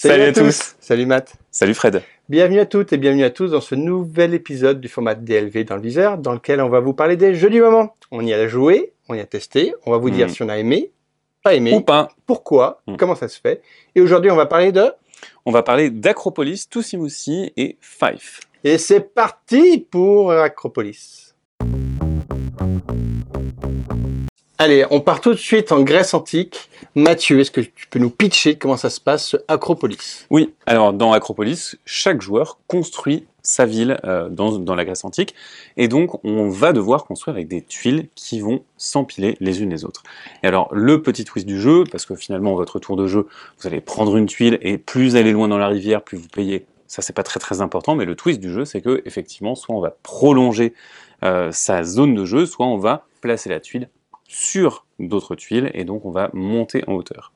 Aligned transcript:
Salut, 0.00 0.22
à, 0.22 0.32
tous. 0.32 0.76
Salut 0.78 1.06
Matt. 1.06 1.34
Salut 1.50 1.74
Fred. 1.74 2.02
Bienvenue 2.28 2.60
à 2.60 2.66
toutes 2.66 2.92
et 2.92 2.98
bienvenue 2.98 3.24
à 3.24 3.30
tous 3.30 3.48
dans 3.50 3.60
ce 3.60 3.74
nouvel 3.74 4.32
épisode 4.32 4.80
du 4.80 4.86
format 4.88 5.16
DLV 5.16 5.64
dans 5.64 5.74
le 5.74 5.82
viseur, 5.82 6.18
dans 6.18 6.34
lequel 6.34 6.60
on 6.60 6.68
va 6.68 6.78
vous 6.78 6.92
parler 6.92 7.16
des 7.16 7.34
jeux 7.34 7.50
du 7.50 7.60
moment. 7.60 7.96
On 8.12 8.24
y 8.24 8.32
a 8.32 8.46
joué, 8.46 8.92
on 9.08 9.14
y 9.14 9.20
a 9.20 9.26
testé, 9.26 9.74
on 9.86 9.90
va 9.90 9.98
vous 9.98 10.10
dire 10.10 10.26
Mm. 10.28 10.30
si 10.30 10.42
on 10.44 10.48
a 10.48 10.56
aimé, 10.56 10.92
pas 11.42 11.54
aimé, 11.54 11.74
Ou 11.74 11.80
pas. 11.80 12.10
pourquoi, 12.26 12.80
Mm. 12.86 12.94
comment 12.96 13.16
ça 13.16 13.26
se 13.26 13.40
fait. 13.40 13.60
Et 13.96 14.00
aujourd'hui, 14.00 14.30
on 14.30 14.36
va 14.36 14.46
parler 14.46 14.70
de... 14.70 14.84
On 15.44 15.50
va 15.50 15.64
parler 15.64 15.90
d'Acropolis, 15.90 16.68
Toussimoussi 16.68 17.52
et 17.56 17.76
Fife. 17.80 18.38
Et 18.62 18.78
c'est 18.78 19.00
parti 19.00 19.84
pour 19.90 20.30
Acropolis. 20.30 21.34
Allez, 24.60 24.84
on 24.90 25.00
part 25.00 25.20
tout 25.20 25.30
de 25.30 25.38
suite 25.38 25.70
en 25.70 25.82
Grèce 25.82 26.14
antique. 26.14 26.68
Mathieu, 26.96 27.38
est-ce 27.38 27.52
que 27.52 27.60
tu 27.60 27.86
peux 27.88 28.00
nous 28.00 28.10
pitcher 28.10 28.56
comment 28.56 28.76
ça 28.76 28.90
se 28.90 29.00
passe, 29.00 29.36
Acropolis? 29.46 30.26
Oui, 30.30 30.52
alors 30.66 30.92
dans 30.92 31.12
Acropolis, 31.12 31.76
chaque 31.84 32.20
joueur 32.20 32.58
construit 32.66 33.24
sa 33.40 33.66
ville 33.66 34.00
euh, 34.04 34.28
dans, 34.28 34.74
la 34.74 34.84
Grèce 34.84 35.04
antique, 35.04 35.36
et 35.76 35.86
donc 35.86 36.24
on 36.24 36.48
va 36.48 36.72
devoir 36.72 37.04
construire 37.04 37.36
avec 37.36 37.46
des 37.46 37.62
tuiles 37.62 38.08
qui 38.16 38.40
vont 38.40 38.64
s'empiler 38.76 39.36
les 39.38 39.62
unes 39.62 39.70
les 39.70 39.84
autres. 39.84 40.02
Et 40.42 40.48
alors 40.48 40.74
le 40.74 41.02
petit 41.02 41.24
twist 41.24 41.46
du 41.46 41.60
jeu, 41.60 41.84
parce 41.92 42.04
que 42.04 42.16
finalement 42.16 42.56
votre 42.56 42.80
tour 42.80 42.96
de 42.96 43.06
jeu, 43.06 43.28
vous 43.60 43.66
allez 43.68 43.80
prendre 43.80 44.16
une 44.16 44.26
tuile, 44.26 44.58
et 44.60 44.76
plus 44.76 45.14
est 45.14 45.22
loin 45.22 45.46
dans 45.46 45.58
la 45.58 45.68
rivière, 45.68 46.02
plus 46.02 46.18
vous 46.18 46.26
payez. 46.26 46.66
Ça 46.88 47.00
c'est 47.00 47.12
pas 47.12 47.22
très 47.22 47.38
très 47.38 47.60
important, 47.60 47.94
mais 47.94 48.04
le 48.04 48.16
twist 48.16 48.40
du 48.40 48.52
jeu, 48.52 48.64
c'est 48.64 48.80
que 48.80 49.02
effectivement, 49.04 49.54
soit 49.54 49.76
on 49.76 49.80
va 49.80 49.94
prolonger 50.02 50.74
euh, 51.22 51.52
sa 51.52 51.84
zone 51.84 52.16
de 52.16 52.24
jeu, 52.24 52.44
soit 52.44 52.66
on 52.66 52.78
va 52.78 53.06
placer 53.20 53.50
la 53.50 53.60
tuile 53.60 53.88
sur 54.28 54.86
d'autres 55.00 55.34
tuiles, 55.34 55.70
et 55.74 55.84
donc 55.84 56.04
on 56.04 56.10
va 56.10 56.30
monter 56.32 56.84
en 56.86 56.92
hauteur. 56.92 57.32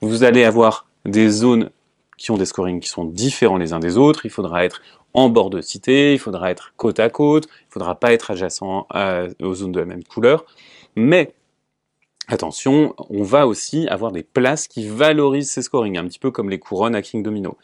Vous 0.00 0.22
allez 0.22 0.44
avoir 0.44 0.86
des 1.04 1.28
zones 1.28 1.70
qui 2.16 2.30
ont 2.30 2.36
des 2.36 2.46
scorings 2.46 2.80
qui 2.80 2.88
sont 2.88 3.04
différents 3.04 3.56
les 3.56 3.72
uns 3.72 3.78
des 3.80 3.96
autres. 3.96 4.24
Il 4.24 4.30
faudra 4.30 4.64
être 4.64 4.80
en 5.14 5.28
bord 5.28 5.50
de 5.50 5.60
cité, 5.60 6.12
il 6.12 6.18
faudra 6.18 6.50
être 6.50 6.72
côte 6.76 7.00
à 7.00 7.08
côte, 7.08 7.46
il 7.46 7.72
faudra 7.72 7.94
pas 7.94 8.12
être 8.12 8.30
adjacent 8.30 8.86
à- 8.90 9.24
aux 9.42 9.54
zones 9.54 9.72
de 9.72 9.80
la 9.80 9.86
même 9.86 10.04
couleur. 10.04 10.44
Mais 10.94 11.32
attention, 12.28 12.94
on 13.10 13.22
va 13.22 13.46
aussi 13.46 13.88
avoir 13.88 14.12
des 14.12 14.22
places 14.22 14.68
qui 14.68 14.86
valorisent 14.86 15.50
ces 15.50 15.62
scorings, 15.62 15.96
un 15.96 16.04
petit 16.04 16.18
peu 16.18 16.30
comme 16.30 16.50
les 16.50 16.58
couronnes 16.58 16.94
à 16.94 17.02
King 17.02 17.22
Domino. 17.22 17.56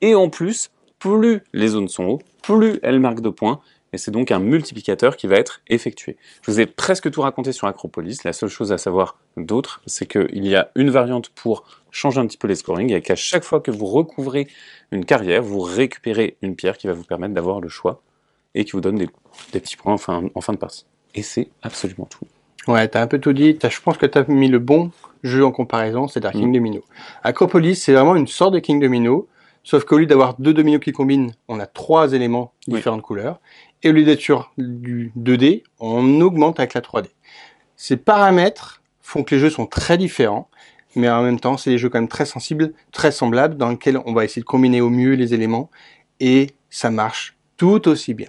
Et 0.00 0.14
en 0.14 0.28
plus, 0.28 0.70
plus 0.98 1.42
les 1.52 1.68
zones 1.68 1.88
sont 1.88 2.04
hautes, 2.04 2.24
plus 2.42 2.78
elles 2.82 3.00
marquent 3.00 3.22
de 3.22 3.30
points, 3.30 3.60
et 3.92 3.98
c'est 3.98 4.10
donc 4.10 4.30
un 4.30 4.38
multiplicateur 4.38 5.16
qui 5.16 5.26
va 5.26 5.36
être 5.36 5.60
effectué. 5.68 6.16
Je 6.42 6.50
vous 6.50 6.60
ai 6.60 6.66
presque 6.66 7.10
tout 7.10 7.22
raconté 7.22 7.52
sur 7.52 7.66
Acropolis. 7.66 8.24
La 8.24 8.32
seule 8.32 8.48
chose 8.48 8.72
à 8.72 8.78
savoir 8.78 9.18
d'autre, 9.36 9.82
c'est 9.86 10.06
qu'il 10.06 10.46
y 10.46 10.54
a 10.54 10.70
une 10.76 10.90
variante 10.90 11.30
pour 11.30 11.64
changer 11.90 12.20
un 12.20 12.26
petit 12.26 12.38
peu 12.38 12.46
les 12.46 12.54
scorings 12.54 12.92
et 12.92 13.00
qu'à 13.02 13.16
chaque 13.16 13.44
fois 13.44 13.60
que 13.60 13.70
vous 13.70 13.86
recouvrez 13.86 14.46
une 14.92 15.04
carrière, 15.04 15.42
vous 15.42 15.60
récupérez 15.60 16.36
une 16.42 16.54
pierre 16.54 16.78
qui 16.78 16.86
va 16.86 16.92
vous 16.92 17.04
permettre 17.04 17.34
d'avoir 17.34 17.60
le 17.60 17.68
choix 17.68 18.00
et 18.54 18.64
qui 18.64 18.72
vous 18.72 18.80
donne 18.80 18.96
des, 18.96 19.08
des 19.52 19.60
petits 19.60 19.76
points 19.76 19.94
en 19.94 19.98
fin, 19.98 20.22
en 20.34 20.40
fin 20.40 20.52
de 20.52 20.58
partie. 20.58 20.86
Et 21.14 21.22
c'est 21.22 21.48
absolument 21.62 22.06
tout. 22.06 22.26
Ouais, 22.68 22.86
t'as 22.88 23.02
un 23.02 23.06
peu 23.06 23.18
tout 23.18 23.32
dit. 23.32 23.58
Je 23.60 23.80
pense 23.80 23.96
que 23.96 24.06
t'as 24.06 24.24
mis 24.28 24.48
le 24.48 24.58
bon 24.58 24.92
jeu 25.22 25.44
en 25.44 25.50
comparaison, 25.50 26.08
c'est-à-dire 26.08 26.32
King 26.32 26.50
Mm. 26.50 26.54
Domino. 26.54 26.84
Acropolis, 27.22 27.76
c'est 27.76 27.92
vraiment 27.92 28.16
une 28.16 28.26
sorte 28.26 28.54
de 28.54 28.58
King 28.58 28.80
Domino, 28.80 29.28
sauf 29.62 29.84
qu'au 29.84 29.98
lieu 29.98 30.06
d'avoir 30.06 30.34
deux 30.38 30.54
dominos 30.54 30.80
qui 30.80 30.92
combinent, 30.92 31.32
on 31.48 31.60
a 31.60 31.66
trois 31.66 32.12
éléments 32.12 32.52
Oui. 32.68 32.74
différentes 32.76 33.02
couleurs. 33.02 33.40
Et 33.82 33.90
au 33.90 33.92
lieu 33.92 34.04
d'être 34.04 34.20
sur 34.20 34.52
du 34.58 35.12
2D, 35.16 35.62
on 35.78 36.20
augmente 36.20 36.58
avec 36.60 36.74
la 36.74 36.80
3D. 36.80 37.06
Ces 37.76 37.96
paramètres 37.96 38.82
font 39.00 39.24
que 39.24 39.34
les 39.34 39.40
jeux 39.40 39.50
sont 39.50 39.66
très 39.66 39.96
différents, 39.96 40.48
mais 40.96 41.08
en 41.08 41.22
même 41.22 41.40
temps, 41.40 41.56
c'est 41.56 41.70
des 41.70 41.78
jeux 41.78 41.88
quand 41.88 41.98
même 41.98 42.08
très 42.08 42.26
sensibles, 42.26 42.72
très 42.92 43.10
semblables, 43.12 43.56
dans 43.56 43.70
lesquels 43.70 43.98
on 44.04 44.12
va 44.12 44.24
essayer 44.24 44.42
de 44.42 44.46
combiner 44.46 44.80
au 44.80 44.90
mieux 44.90 45.14
les 45.14 45.34
éléments, 45.34 45.70
et 46.20 46.48
ça 46.68 46.90
marche 46.90 47.36
tout 47.56 47.88
aussi 47.88 48.12
bien. 48.14 48.28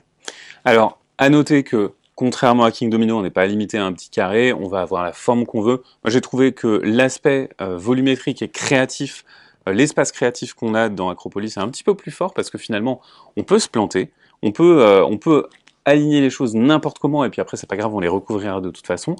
Alors, 0.63 0.99
à 1.17 1.29
noter 1.29 1.63
que 1.63 1.91
contrairement 2.15 2.65
à 2.65 2.71
King 2.71 2.89
Domino, 2.89 3.17
on 3.17 3.23
n'est 3.23 3.31
pas 3.31 3.47
limité 3.47 3.77
à 3.77 3.85
un 3.85 3.93
petit 3.93 4.09
carré, 4.09 4.53
on 4.53 4.67
va 4.67 4.81
avoir 4.81 5.03
la 5.03 5.11
forme 5.11 5.45
qu'on 5.45 5.61
veut. 5.61 5.81
Moi, 6.03 6.11
j'ai 6.11 6.21
trouvé 6.21 6.51
que 6.51 6.79
l'aspect 6.83 7.49
euh, 7.61 7.77
volumétrique 7.77 8.41
et 8.43 8.47
créatif, 8.49 9.25
l'espace 9.71 10.11
créatif 10.11 10.53
qu'on 10.53 10.73
a 10.73 10.89
dans 10.89 11.09
Acropolis 11.09 11.57
est 11.57 11.59
un 11.59 11.69
petit 11.69 11.83
peu 11.83 11.95
plus 11.95 12.11
fort 12.11 12.33
parce 12.33 12.49
que 12.49 12.57
finalement, 12.57 13.01
on 13.37 13.43
peut 13.43 13.59
se 13.59 13.69
planter, 13.69 14.11
on 14.41 14.51
peut, 14.51 14.81
euh, 14.81 15.03
on 15.05 15.17
peut 15.17 15.47
aligner 15.85 16.21
les 16.21 16.29
choses 16.29 16.55
n'importe 16.55 16.99
comment 16.99 17.23
et 17.25 17.29
puis 17.29 17.41
après, 17.41 17.57
c'est 17.57 17.69
pas 17.69 17.77
grave, 17.77 17.93
on 17.93 17.99
les 17.99 18.07
recouvrira 18.07 18.61
de 18.61 18.69
toute 18.69 18.87
façon. 18.87 19.15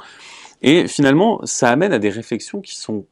Et 0.62 0.88
finalement, 0.88 1.42
ça 1.44 1.70
amène 1.70 1.92
à 1.94 2.00
des 2.00 2.10
réflexions 2.10 2.62
qui 2.62 2.76
sont 2.76 3.06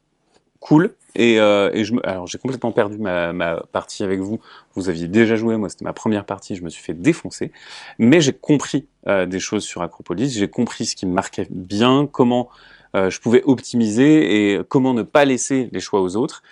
cool. 0.59 0.93
Et, 1.15 1.39
euh, 1.39 1.71
alors 2.03 2.27
j'ai 2.27 2.37
complètement 2.37 2.71
perdu 2.71 2.97
ma, 2.97 3.61
partie 3.71 4.03
avec 4.03 4.19
vous. 4.19 4.39
Vous 4.75 4.89
aviez 4.89 5.07
déjà 5.07 5.35
joué, 5.35 5.57
moi 5.57 5.69
c'était 5.69 5.85
ma 5.85 5.93
première 5.93 6.25
partie, 6.25 6.55
je 6.55 6.63
me 6.63 6.69
suis 6.69 6.83
fait 6.83 6.93
défoncer. 6.93 7.51
Mais 7.97 8.21
j'ai 8.21 8.33
compris 8.33 8.87
euh, 9.07 9.25
des 9.25 9.39
choses 9.39 9.63
sur 9.63 9.81
Acropolis, 9.81 10.37
j'ai 10.37 10.49
compris 10.49 10.85
ce 10.85 10.95
qui 10.95 11.05
me 11.05 11.13
marquait 11.13 11.47
bien, 11.49 12.07
comment 12.11 12.49
euh, 12.95 13.09
je 13.09 13.19
pouvais 13.19 13.43
optimiser 13.43 14.53
et 14.53 14.61
comment 14.67 14.93
ne 14.93 15.03
pas 15.03 15.25
laisser 15.25 15.69
les 15.71 15.79
choix 15.79 16.01
aux 16.01 16.15
autres. 16.15 16.43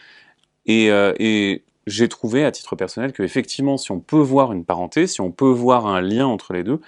Et, 0.68 0.92
euh, 0.92 1.14
et 1.20 1.64
j'ai 1.88 2.08
trouvé 2.10 2.44
à 2.46 2.52
titre 2.52 2.76
personnel 2.76 3.14
que 3.14 3.24
effectivement, 3.24 3.78
si 3.78 3.92
on 3.92 4.00
peut 4.00 4.20
voir 4.20 4.52
une 4.52 4.66
parenté, 4.66 5.08
si 5.08 5.22
on 5.22 5.32
peut 5.32 5.50
voir 5.50 5.88
un 5.88 6.02
lien 6.02 6.28
entre 6.28 6.54
les 6.54 6.64
deux, 6.64 6.82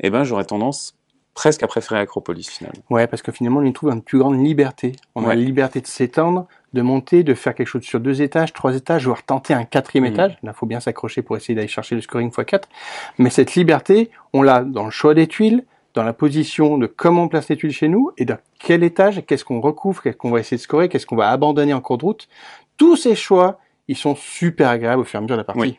eh 0.00 0.10
ben 0.10 0.24
j'aurais 0.24 0.44
tendance 0.44 0.94
presque 1.34 1.62
à 1.62 1.66
préférer 1.66 1.98
Acropolis 2.00 2.50
finalement. 2.50 2.82
Ouais, 2.90 3.06
parce 3.06 3.22
que 3.22 3.32
finalement, 3.32 3.60
on 3.60 3.64
y 3.64 3.72
trouve 3.72 3.90
une 3.90 4.02
plus 4.02 4.18
grande 4.18 4.38
liberté. 4.44 4.92
On 5.14 5.24
a 5.24 5.28
la 5.28 5.34
liberté 5.36 5.80
de 5.80 5.86
s'étendre, 5.86 6.46
de 6.74 6.82
monter, 6.82 7.22
de 7.22 7.32
faire 7.32 7.54
quelque 7.54 7.68
chose 7.68 7.82
sur 7.84 8.00
deux 8.00 8.20
étages, 8.20 8.52
trois 8.52 8.76
étages, 8.76 9.06
voire 9.06 9.22
tenter 9.22 9.54
un 9.54 9.64
quatrième 9.64 10.04
Mhm. 10.04 10.12
étage. 10.12 10.38
Là, 10.42 10.52
faut 10.52 10.66
bien 10.66 10.80
s'accrocher 10.80 11.22
pour 11.22 11.38
essayer 11.38 11.54
d'aller 11.54 11.68
chercher 11.68 11.94
le 11.94 12.02
scoring 12.02 12.30
x4. 12.30 12.68
Mais 13.16 13.30
cette 13.30 13.54
liberté, 13.54 14.10
on 14.34 14.42
l'a 14.42 14.62
dans 14.62 14.84
le 14.84 14.90
choix 14.90 15.14
des 15.14 15.26
tuiles, 15.26 15.64
dans 15.94 16.02
la 16.04 16.12
position 16.14 16.76
de 16.78 16.86
comment 16.86 17.24
on 17.24 17.28
place 17.28 17.48
les 17.50 17.56
tuiles 17.56 17.72
chez 17.72 17.88
nous, 17.88 18.10
et 18.18 18.24
dans 18.26 18.38
quel 18.58 18.82
étage, 18.82 19.22
qu'est-ce 19.26 19.44
qu'on 19.44 19.60
recouvre, 19.60 20.02
qu'est-ce 20.02 20.16
qu'on 20.16 20.30
va 20.30 20.40
essayer 20.40 20.56
de 20.58 20.62
scorer, 20.62 20.88
qu'est-ce 20.90 21.06
qu'on 21.06 21.16
va 21.16 21.30
abandonner 21.30 21.72
en 21.74 21.80
cours 21.82 21.98
de 21.98 22.04
route. 22.04 22.28
Tous 22.76 22.96
ces 22.96 23.14
choix, 23.14 23.58
ils 23.88 23.96
sont 23.96 24.14
super 24.14 24.68
agréables 24.68 25.02
au 25.02 25.04
fur 25.04 25.18
et 25.18 25.20
à 25.20 25.20
mesure 25.22 25.36
de 25.36 25.40
la 25.40 25.44
partie. 25.44 25.60
Oui. 25.60 25.78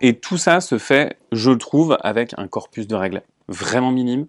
Et 0.00 0.18
tout 0.18 0.36
ça 0.38 0.60
se 0.60 0.78
fait, 0.78 1.16
je 1.32 1.50
le 1.50 1.58
trouve, 1.58 1.96
avec 2.00 2.32
un 2.36 2.48
corpus 2.48 2.86
de 2.88 2.94
règles 2.96 3.22
vraiment 3.48 3.92
minime, 3.92 4.26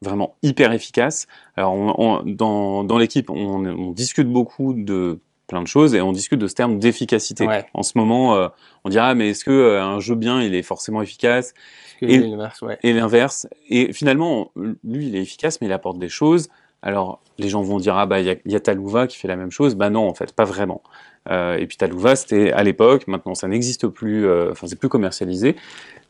vraiment 0.00 0.36
hyper 0.42 0.72
efficace. 0.72 1.26
Alors, 1.56 1.74
on- 1.74 1.94
on- 1.98 2.22
dans, 2.24 2.84
dans 2.84 2.98
l'équipe, 2.98 3.28
on, 3.30 3.64
on 3.66 3.90
discute 3.92 4.28
beaucoup 4.28 4.72
de 4.72 5.18
plein 5.46 5.62
de 5.62 5.66
choses 5.66 5.94
et 5.94 6.00
on 6.02 6.12
discute 6.12 6.38
de 6.38 6.46
ce 6.46 6.54
terme 6.54 6.78
d'efficacité. 6.78 7.46
Ouais. 7.46 7.66
En 7.74 7.82
ce 7.82 7.96
moment, 7.96 8.34
euh, 8.36 8.48
on 8.84 8.90
dira, 8.90 9.14
mais 9.14 9.30
est-ce 9.30 9.44
que 9.44 9.50
euh, 9.50 9.82
un 9.82 9.98
jeu 9.98 10.14
bien, 10.14 10.42
il 10.42 10.54
est 10.54 10.62
forcément 10.62 11.00
efficace? 11.02 11.54
Que 12.00 12.06
Et- 12.06 12.18
l'inverse, 12.18 12.62
ouais. 12.62 12.78
et 12.82 12.92
l'inverse. 12.92 13.46
Et 13.68 13.92
finalement, 13.92 14.52
lui, 14.56 15.08
il 15.08 15.16
est 15.16 15.22
efficace, 15.22 15.60
mais 15.60 15.66
il 15.66 15.72
apporte 15.72 15.98
des 15.98 16.08
choses. 16.10 16.48
Alors, 16.82 17.20
les 17.38 17.48
gens 17.48 17.62
vont 17.62 17.78
dire, 17.78 17.96
ah 17.96 18.06
bah, 18.06 18.20
il 18.20 18.26
y 18.26 18.30
a, 18.30 18.36
il 18.44 18.52
y 18.52 18.56
a 18.56 18.60
Talouva 18.60 19.06
qui 19.06 19.16
fait 19.16 19.28
la 19.28 19.36
même 19.36 19.50
chose. 19.50 19.74
Bah 19.74 19.90
non, 19.90 20.08
en 20.08 20.14
fait, 20.14 20.32
pas 20.32 20.44
vraiment. 20.44 20.82
Euh, 21.30 21.56
et 21.56 21.66
puis 21.66 21.76
Talouva, 21.76 22.16
c'était 22.16 22.52
à 22.52 22.62
l'époque, 22.62 23.06
maintenant 23.06 23.34
ça 23.34 23.48
n'existe 23.48 23.86
plus, 23.88 24.26
euh, 24.26 24.52
enfin, 24.52 24.66
c'est 24.66 24.78
plus 24.78 24.88
commercialisé. 24.88 25.56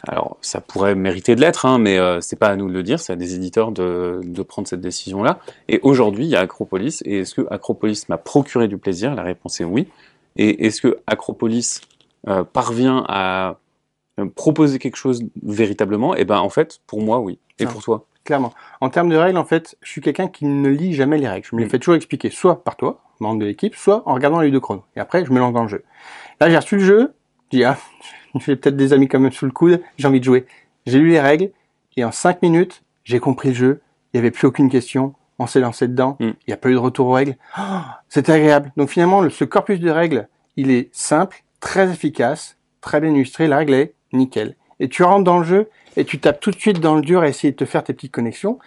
Alors, 0.07 0.37
ça 0.43 0.61
pourrait 0.61 0.95
mériter 0.95 1.35
de 1.35 1.41
l'être, 1.41 1.67
hein, 1.67 1.79
mais 1.79 1.99
euh, 1.99 2.21
c'est 2.21 2.39
pas 2.39 2.49
à 2.49 2.57
nous 2.57 2.69
de 2.69 2.73
le 2.73 2.83
dire, 2.85 3.01
c'est 3.01 3.13
à 3.13 3.17
des 3.17 3.35
éditeurs 3.35 3.73
de, 3.73 4.21
de 4.23 4.43
prendre 4.43 4.69
cette 4.69 4.81
décision-là. 4.81 5.41
Et 5.69 5.81
aujourd'hui, 5.83 6.25
il 6.27 6.31
y 6.31 6.37
a 6.37 6.41
Acropolis. 6.41 7.03
Et 7.05 7.21
est-ce 7.21 7.35
que 7.35 7.47
Acropolis 7.51 8.09
m'a 8.09 8.19
procuré 8.19 8.69
du 8.69 8.79
plaisir? 8.79 9.15
La 9.17 9.23
réponse 9.25 9.61
est 9.61 9.65
oui. 9.65 9.89
Et 10.37 10.67
est-ce 10.67 10.81
que 10.83 10.99
Acropolis 11.09 11.81
euh, 12.29 12.45
parvient 12.45 13.05
à 13.09 13.57
euh, 14.21 14.27
proposer 14.37 14.79
quelque 14.79 14.97
chose 14.97 15.25
véritablement? 15.43 16.15
Eh 16.15 16.25
ben, 16.25 16.39
en 16.39 16.51
fait, 16.51 16.79
pour 16.87 17.01
moi, 17.03 17.19
oui. 17.19 17.39
Et 17.59 17.65
Ah. 17.65 17.69
pour 17.73 17.83
toi? 17.83 18.05
Clairement. 18.29 18.53
En 18.83 18.91
termes 18.91 19.09
de 19.09 19.17
règles, 19.17 19.39
en 19.39 19.47
fait, 19.47 19.79
je 19.81 19.91
suis 19.91 20.03
quelqu'un 20.03 20.29
qui 20.29 20.45
ne 20.45 20.69
lit 20.69 20.93
jamais 20.93 21.17
les 21.17 21.27
règles. 21.27 21.47
Je 21.51 21.57
me 21.57 21.61
les 21.63 21.67
Mm. 21.67 21.71
fais 21.71 21.79
toujours 21.79 21.95
expliquer, 21.95 22.29
soit 22.29 22.63
par 22.63 22.77
toi, 22.77 23.01
membre 23.21 23.41
de 23.41 23.47
l'équipe, 23.47 23.75
soit 23.75 24.03
en 24.05 24.13
regardant 24.13 24.41
les 24.41 24.51
deux 24.51 24.61
chronos. 24.61 24.85
Et 24.97 25.01
après, 25.01 25.25
je 25.25 25.33
me 25.33 25.39
lance 25.39 25.55
dans 25.55 25.63
le 25.63 25.69
jeu. 25.69 25.83
Là, 26.39 26.51
j'ai 26.51 26.57
reçu 26.59 26.77
le 26.77 26.85
jeu. 26.85 27.15
Je 27.51 27.57
dis, 27.57 27.65
ah, 27.65 27.79
j'ai 28.35 28.55
peut-être 28.57 28.77
des 28.77 28.93
amis 28.93 29.09
quand 29.09 29.19
même 29.19 29.33
sous 29.33 29.47
le 29.47 29.51
coude. 29.51 29.81
J'ai 29.97 30.07
envie 30.07 30.21
de 30.21 30.25
jouer. 30.27 30.45
J'ai 30.85 30.99
lu 30.99 31.09
les 31.09 31.21
règles. 31.21 31.53
Et 31.97 32.05
en 32.05 32.13
cinq 32.13 32.43
minutes, 32.43 32.83
j'ai 33.05 33.19
compris 33.19 33.49
le 33.49 33.55
jeu. 33.55 33.81
Il 34.13 34.19
n'y 34.19 34.27
avait 34.27 34.31
plus 34.31 34.47
aucune 34.47 34.69
question. 34.69 35.15
On 35.39 35.47
s'est 35.47 35.61
lancé 35.61 35.89
dedans. 35.89 36.19
Mm. 36.21 36.25
Il 36.27 36.49
n'y 36.49 36.53
a 36.53 36.59
pas 36.59 36.69
eu 36.69 36.75
de 36.75 36.79
retour 36.79 37.07
aux 37.07 37.13
règles. 37.13 37.37
Ah, 37.55 38.03
C'était 38.11 38.33
agréable. 38.33 38.73
Donc 38.77 38.91
finalement, 38.91 39.23
le- 39.23 39.31
ce 39.31 39.45
corpus 39.45 39.81
de 39.81 39.89
règles, 39.89 40.29
il 40.57 40.71
est 40.71 40.91
simple, 40.93 41.45
très 41.61 41.91
efficace, 41.91 42.59
très 42.83 43.01
bien 43.01 43.11
illustré. 43.15 43.49
La 43.49 43.57
règle 43.57 43.73
est 43.73 43.95
nickel. 44.13 44.55
Et 44.81 44.91
tu 44.91 45.03
rentres 45.03 45.25
dans 45.25 45.39
le 45.39 45.45
jeu 45.45 45.71
et 45.99 46.05
tu 46.05 46.19
tapes 46.19 46.41
tout 46.41 46.51
de 46.51 46.57
suite 46.57 46.81
dans 46.81 46.95
le 46.95 47.03
dur 47.03 47.23
à 47.23 47.29
essayer 47.29 47.51
de 47.51 47.57
te 47.57 47.65
faire 47.65 47.83
tes 47.83 47.93
petites 47.93 48.13
connexions. 48.13 48.59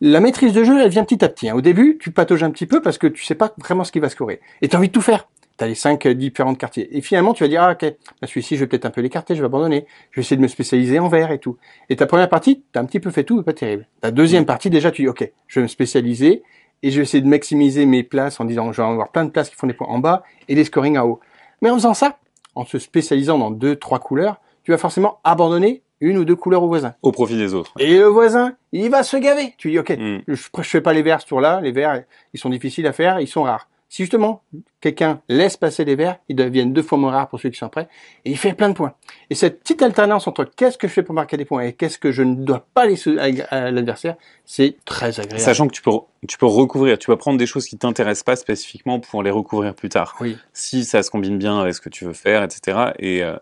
La 0.00 0.20
maîtrise 0.20 0.52
de 0.52 0.62
jeu, 0.62 0.80
elle 0.80 0.90
vient 0.90 1.04
petit 1.04 1.24
à 1.24 1.28
petit. 1.28 1.48
hein. 1.48 1.54
Au 1.54 1.60
début, 1.60 1.98
tu 2.00 2.10
patauges 2.10 2.42
un 2.44 2.50
petit 2.50 2.66
peu 2.66 2.80
parce 2.80 2.98
que 2.98 3.06
tu 3.06 3.24
sais 3.24 3.34
pas 3.34 3.52
vraiment 3.58 3.82
ce 3.82 3.92
qui 3.92 3.98
va 3.98 4.08
scorer. 4.08 4.40
Et 4.62 4.68
tu 4.68 4.76
as 4.76 4.78
envie 4.78 4.88
de 4.88 4.92
tout 4.92 5.00
faire. 5.00 5.28
Tu 5.58 5.64
as 5.64 5.68
les 5.68 5.74
cinq 5.74 6.04
euh, 6.04 6.14
différentes 6.14 6.58
quartiers. 6.58 6.94
Et 6.96 7.00
finalement, 7.00 7.32
tu 7.32 7.42
vas 7.42 7.48
dire, 7.48 7.62
ah 7.62 7.72
ok, 7.72 7.94
bah, 8.20 8.26
celui-ci, 8.26 8.56
je 8.56 8.60
vais 8.60 8.66
peut-être 8.66 8.84
un 8.84 8.90
peu 8.90 9.00
l'écarter, 9.00 9.34
je 9.34 9.40
vais 9.40 9.46
abandonner. 9.46 9.86
Je 10.10 10.20
vais 10.20 10.22
essayer 10.22 10.36
de 10.36 10.42
me 10.42 10.48
spécialiser 10.48 10.98
en 10.98 11.08
vert 11.08 11.32
et 11.32 11.38
tout. 11.38 11.56
Et 11.88 11.96
ta 11.96 12.06
première 12.06 12.28
partie, 12.28 12.62
tu 12.72 12.78
as 12.78 12.82
un 12.82 12.84
petit 12.84 13.00
peu 13.00 13.10
fait 13.10 13.24
tout, 13.24 13.38
mais 13.38 13.42
pas 13.42 13.54
terrible. 13.54 13.88
Ta 14.02 14.10
deuxième 14.10 14.44
partie, 14.44 14.68
déjà, 14.68 14.90
tu 14.90 15.02
dis, 15.02 15.08
ok, 15.08 15.32
je 15.46 15.60
vais 15.60 15.64
me 15.64 15.68
spécialiser 15.68 16.42
et 16.82 16.90
je 16.90 16.96
vais 16.96 17.02
essayer 17.02 17.22
de 17.22 17.28
maximiser 17.28 17.86
mes 17.86 18.02
places 18.02 18.38
en 18.38 18.44
disant, 18.44 18.70
je 18.70 18.82
vais 18.82 18.86
avoir 18.86 19.10
plein 19.10 19.24
de 19.24 19.30
places 19.30 19.48
qui 19.48 19.56
font 19.56 19.66
des 19.66 19.72
points 19.72 19.88
en 19.88 19.98
bas 19.98 20.22
et 20.48 20.54
des 20.54 20.64
scorings 20.64 20.98
en 20.98 21.06
haut. 21.06 21.20
Mais 21.62 21.70
en 21.70 21.74
faisant 21.74 21.94
ça, 21.94 22.18
en 22.54 22.66
se 22.66 22.78
spécialisant 22.78 23.38
dans 23.38 23.50
deux, 23.50 23.76
trois 23.76 23.98
couleurs, 23.98 24.40
tu 24.62 24.72
vas 24.72 24.78
forcément 24.78 25.20
abandonner 25.24 25.82
une 26.00 26.18
ou 26.18 26.24
deux 26.24 26.36
couleurs 26.36 26.62
au 26.62 26.68
voisin. 26.68 26.94
Au 27.02 27.12
profit 27.12 27.36
des 27.36 27.54
autres. 27.54 27.72
Et 27.78 27.98
le 27.98 28.04
voisin, 28.06 28.54
il 28.72 28.90
va 28.90 29.02
se 29.02 29.16
gaver. 29.16 29.54
Tu 29.58 29.70
dis, 29.70 29.78
ok, 29.78 29.90
Mm. 29.90 30.18
je, 30.28 30.34
je 30.34 30.62
fais 30.62 30.80
pas 30.80 30.92
les 30.92 31.02
verts 31.02 31.20
ce 31.20 31.26
tour-là. 31.26 31.60
Les 31.62 31.72
verts, 31.72 32.02
ils 32.34 32.40
sont 32.40 32.50
difficiles 32.50 32.86
à 32.86 32.92
faire, 32.92 33.20
ils 33.20 33.28
sont 33.28 33.42
rares. 33.44 33.68
Si 33.88 34.02
justement, 34.02 34.42
quelqu'un 34.80 35.20
laisse 35.28 35.56
passer 35.56 35.84
les 35.84 35.94
verts, 35.94 36.18
ils 36.28 36.34
deviennent 36.34 36.72
deux 36.72 36.82
fois 36.82 36.98
moins 36.98 37.12
rares 37.12 37.28
pour 37.28 37.38
ceux 37.38 37.50
qui 37.50 37.56
sont 37.56 37.68
prêts, 37.68 37.88
et 38.24 38.30
il 38.32 38.36
fait 38.36 38.52
plein 38.52 38.68
de 38.68 38.74
points. 38.74 38.94
Et 39.30 39.36
cette 39.36 39.60
petite 39.60 39.80
alternance 39.80 40.26
entre 40.26 40.44
qu'est-ce 40.44 40.76
que 40.76 40.88
je 40.88 40.92
fais 40.92 41.04
pour 41.04 41.14
marquer 41.14 41.36
des 41.36 41.44
points 41.44 41.62
et 41.62 41.72
qu'est-ce 41.72 41.96
que 41.96 42.10
je 42.10 42.24
ne 42.24 42.34
dois 42.34 42.66
pas 42.74 42.84
laisser 42.86 43.16
à, 43.16 43.70
l'adversaire, 43.70 44.16
c'est 44.44 44.74
très 44.84 45.20
agréable. 45.20 45.38
Sachant 45.38 45.68
que 45.68 45.72
tu 45.72 45.82
peux, 45.82 45.92
tu 46.26 46.36
peux 46.36 46.46
recouvrir, 46.46 46.98
tu 46.98 47.12
vas 47.12 47.16
prendre 47.16 47.38
des 47.38 47.46
choses 47.46 47.66
qui 47.66 47.78
t'intéressent 47.78 48.24
pas 48.24 48.34
spécifiquement 48.34 48.98
pour 48.98 49.22
les 49.22 49.30
recouvrir 49.30 49.72
plus 49.72 49.88
tard. 49.88 50.16
Oui. 50.20 50.36
Si 50.52 50.84
ça 50.84 51.04
se 51.04 51.10
combine 51.10 51.38
bien 51.38 51.60
avec 51.60 51.74
ce 51.74 51.80
que 51.80 51.88
tu 51.88 52.04
veux 52.04 52.12
faire, 52.12 52.42
etc. 52.42 52.90
Et, 52.98 53.22
euh, 53.22 53.36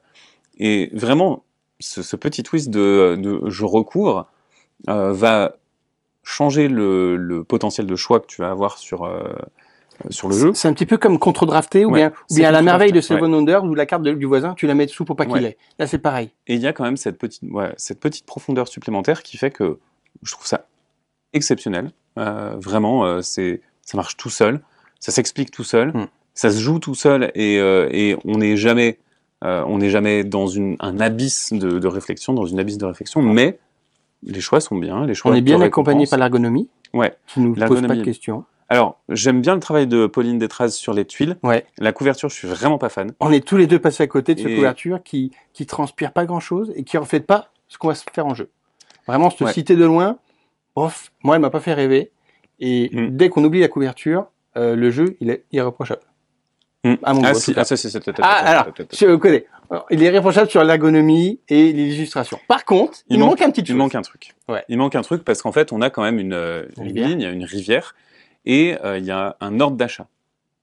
et 0.59 0.91
vraiment, 0.93 1.43
ce, 1.85 2.03
ce 2.03 2.17
petit 2.17 2.43
twist 2.43 2.71
de, 2.71 3.17
de 3.19 3.41
je 3.49 3.65
recouvre 3.65 4.27
euh, 4.89 5.13
va 5.13 5.57
changer 6.23 6.69
le, 6.69 7.17
le 7.17 7.45
potentiel 7.45 7.87
de 7.87 7.97
choix 7.97 8.21
que 8.21 8.27
tu 8.27 8.41
vas 8.41 8.51
avoir 8.51 8.79
sur, 8.79 9.05
euh, 9.05 9.33
sur 10.11 10.29
le 10.29 10.35
jeu. 10.37 10.55
C'est 10.55 10.69
un 10.69 10.73
petit 10.73 10.87
peu 10.87 10.97
comme 10.97 11.19
contre-drafté 11.19 11.85
ou 11.85 11.91
Ouais, 11.91 12.01
bien, 12.01 12.09
ou 12.09 12.13
c'est 12.29 12.41
bien 12.41 12.49
à 12.49 12.53
la 12.53 12.63
merveille 12.63 12.91
de 12.93 12.97
ouais. 12.97 13.03
Seven 13.03 13.33
Wonders 13.35 13.65
où 13.65 13.75
la 13.75 13.85
carte 13.87 14.03
de- 14.03 14.13
du 14.15 14.25
voisin, 14.27 14.55
tu 14.55 14.67
la 14.67 14.75
mets 14.75 14.87
dessous 14.87 15.05
pour 15.05 15.17
pas 15.17 15.25
qu'il 15.27 15.35
Ouais. 15.35 15.41
l'ait. 15.41 15.59
Là, 15.79 15.87
c'est 15.87 15.99
pareil. 15.99 16.31
Et 16.47 16.55
il 16.55 16.61
y 16.61 16.67
a 16.67 16.73
quand 16.73 16.85
même 16.85 16.97
cette 16.97 17.19
petite, 17.19 17.43
ouais, 17.51 17.75
cette 17.77 18.01
petite 18.01 18.25
profondeur 18.27 18.67
supplémentaire 18.69 19.23
qui 19.23 19.37
fait 19.37 19.51
que 19.51 19.79
je 20.23 20.33
trouve 20.33 20.47
ça 20.47 20.67
exceptionnel. 21.35 21.91
Euh, 22.19 22.55
vraiment, 22.59 23.21
c'est, 23.23 23.61
ça 23.83 23.97
marche 23.99 24.17
tout 24.17 24.31
seul, 24.31 24.61
ça 25.01 25.13
s'explique 25.13 25.51
tout 25.51 25.65
seul, 25.65 25.89
Mm. 25.93 26.07
ça 26.33 26.51
se 26.51 26.59
joue 26.59 26.79
tout 26.79 26.95
seul 26.95 27.31
et, 27.35 27.57
et 27.57 28.17
on 28.25 28.39
n'est 28.39 28.57
jamais, 28.57 28.99
euh, 29.43 29.65
on 29.67 29.79
n'est 29.79 29.91
jamais 29.91 30.25
dans 30.25 30.47
une, 30.47 30.77
un 30.81 31.01
abysse 31.01 31.53
de, 31.53 31.79
de 31.79 31.87
réflexion, 31.89 32.33
dans 32.33 32.47
une 32.47 32.59
abysse 32.61 32.79
de 32.79 32.87
réflexion, 32.87 33.21
mais 33.23 33.59
les 34.23 34.41
choix 34.41 34.61
sont 34.61 34.77
bien, 34.77 35.07
les 35.07 35.15
choix. 35.15 35.33
On 35.33 35.35
est 35.35 35.41
bien 35.43 35.61
accompagné 35.61 36.07
par 36.07 36.19
l'ergonomie. 36.19 36.69
Ouais. 36.93 37.15
Qui 37.27 37.41
nous 37.41 37.55
pose 37.55 37.83
pas 37.83 37.97
de 37.97 38.03
questions. 38.05 38.45
Alors, 38.71 38.99
j'aime 39.11 39.43
bien 39.43 39.55
le 39.55 39.61
travail 39.61 39.87
de 39.87 40.07
Pauline 40.07 40.39
Détraz 40.39 40.71
sur 40.71 40.95
les 40.95 41.05
tuiles. 41.05 41.37
Ouais. 41.43 41.67
La 41.79 41.93
couverture, 41.93 42.31
je 42.31 42.35
suis 42.35 42.49
vraiment 42.49 42.79
pas 42.79 42.89
fan. 42.89 43.13
On 43.21 43.31
est 43.31 43.45
tous 43.47 43.57
les 43.59 43.67
deux 43.67 43.79
passés 43.79 44.03
à 44.05 44.07
côté 44.07 44.35
de 44.35 44.41
cette 44.41 44.49
Et- 44.51 44.55
couverture 44.55 45.03
qui, 45.03 45.33
qui 45.53 45.67
transpire 45.67 46.13
pas 46.13 46.25
grand 46.25 46.41
chose 46.41 46.73
et 46.75 46.85
qui 46.85 46.97
reflète 46.97 47.27
pas 47.27 47.51
ce 47.69 47.77
qu'on 47.77 47.89
va 47.89 47.95
se 47.95 48.05
faire 48.13 48.27
en 48.27 48.35
jeu. 48.35 48.49
Vraiment, 49.07 49.29
se 49.29 49.45
Ouais. 49.45 49.53
citer 49.53 49.77
de 49.77 49.85
loin, 49.85 50.17
bof, 50.75 51.13
moi, 51.23 51.35
elle 51.37 51.43
m'a 51.43 51.51
pas 51.51 51.61
fait 51.61 51.75
rêver. 51.75 52.11
Et 52.61 52.89
Mm. 52.93 53.17
dès 53.17 53.29
qu'on 53.29 53.45
oublie 53.45 53.61
la 53.61 53.69
couverture, 53.69 54.27
euh, 54.57 54.77
le 54.77 54.91
jeu, 54.91 55.17
il 55.21 55.29
est 55.31 55.45
irréprochable. 55.53 56.01
Mm. 56.85 56.95
À 57.03 57.15
mon 57.15 57.25
ah, 57.25 57.33
goût, 57.33 57.39
si, 57.41 57.55
ah, 57.57 57.65
ça, 57.65 57.77
c'est 57.77 57.89
cette. 57.89 58.09
Ah, 58.21 58.29
alors, 58.45 58.67
je 58.93 59.15
connais. 59.17 59.47
Alors, 59.71 59.87
il 59.91 60.03
est 60.03 60.07
irréprochable 60.07 60.51
sur 60.51 60.63
l'ergonomie 60.63 61.41
et 61.49 61.73
l'illustration. 61.73 62.39
Par 62.47 62.65
contre, 62.67 62.99
il, 63.09 63.17
Il 63.17 63.21
manque- 63.21 63.31
manque 63.31 63.43
un 63.43 63.51
petit 63.51 63.63
Il 63.63 63.67
chose. 63.69 63.77
manque 63.77 63.95
un 63.95 64.03
truc. 64.03 64.35
Ouais. 64.49 64.63
Il 64.69 64.77
manque 64.77 64.95
un 64.95 65.01
truc 65.03 65.25
parce 65.25 65.41
qu'en 65.41 65.53
fait, 65.53 65.73
on 65.73 65.81
a 65.81 65.89
quand 65.91 66.03
même 66.03 66.19
une, 66.19 66.35
euh, 66.35 66.67
Une 66.79 66.95
ligne, 66.95 67.23
une 67.23 67.45
rivière, 67.45 67.95
et 68.45 68.77
euh, 68.85 68.99
il 68.99 69.05
y 69.07 69.11
a 69.11 69.37
un 69.41 69.59
ordre 69.61 69.77
d'achat. 69.77 70.07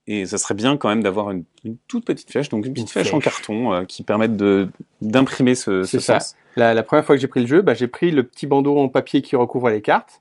Et 0.06 0.26
ça 0.26 0.38
serait 0.38 0.54
bien 0.54 0.76
quand 0.76 0.88
même 0.88 1.02
d'avoir 1.02 1.30
une, 1.32 1.44
une 1.64 1.76
toute 1.88 2.04
petite 2.04 2.30
flèche, 2.30 2.48
donc 2.48 2.66
une 2.66 2.72
petite 2.72 2.86
Une 2.86 2.92
flèche, 2.92 3.12
en 3.14 3.20
flèche. 3.20 3.34
carton 3.36 3.72
euh, 3.72 3.84
qui 3.84 4.02
permette 4.04 4.36
de 4.36 4.68
d'imprimer 5.00 5.54
ce, 5.56 5.82
ce 5.84 5.98
ça. 6.00 6.20
sens. 6.20 6.36
La, 6.56 6.74
la 6.74 6.82
première 6.82 7.04
fois 7.04 7.14
que 7.16 7.20
j'ai 7.20 7.28
pris 7.28 7.40
le 7.40 7.46
jeu, 7.46 7.62
bah, 7.62 7.74
j'ai 7.74 7.86
pris 7.88 8.10
le 8.10 8.22
petit 8.24 8.46
bandeau 8.46 8.78
en 8.78 8.88
papier 8.88 9.22
qui 9.22 9.36
recouvre 9.36 9.70
les 9.70 9.80
cartes 9.80 10.20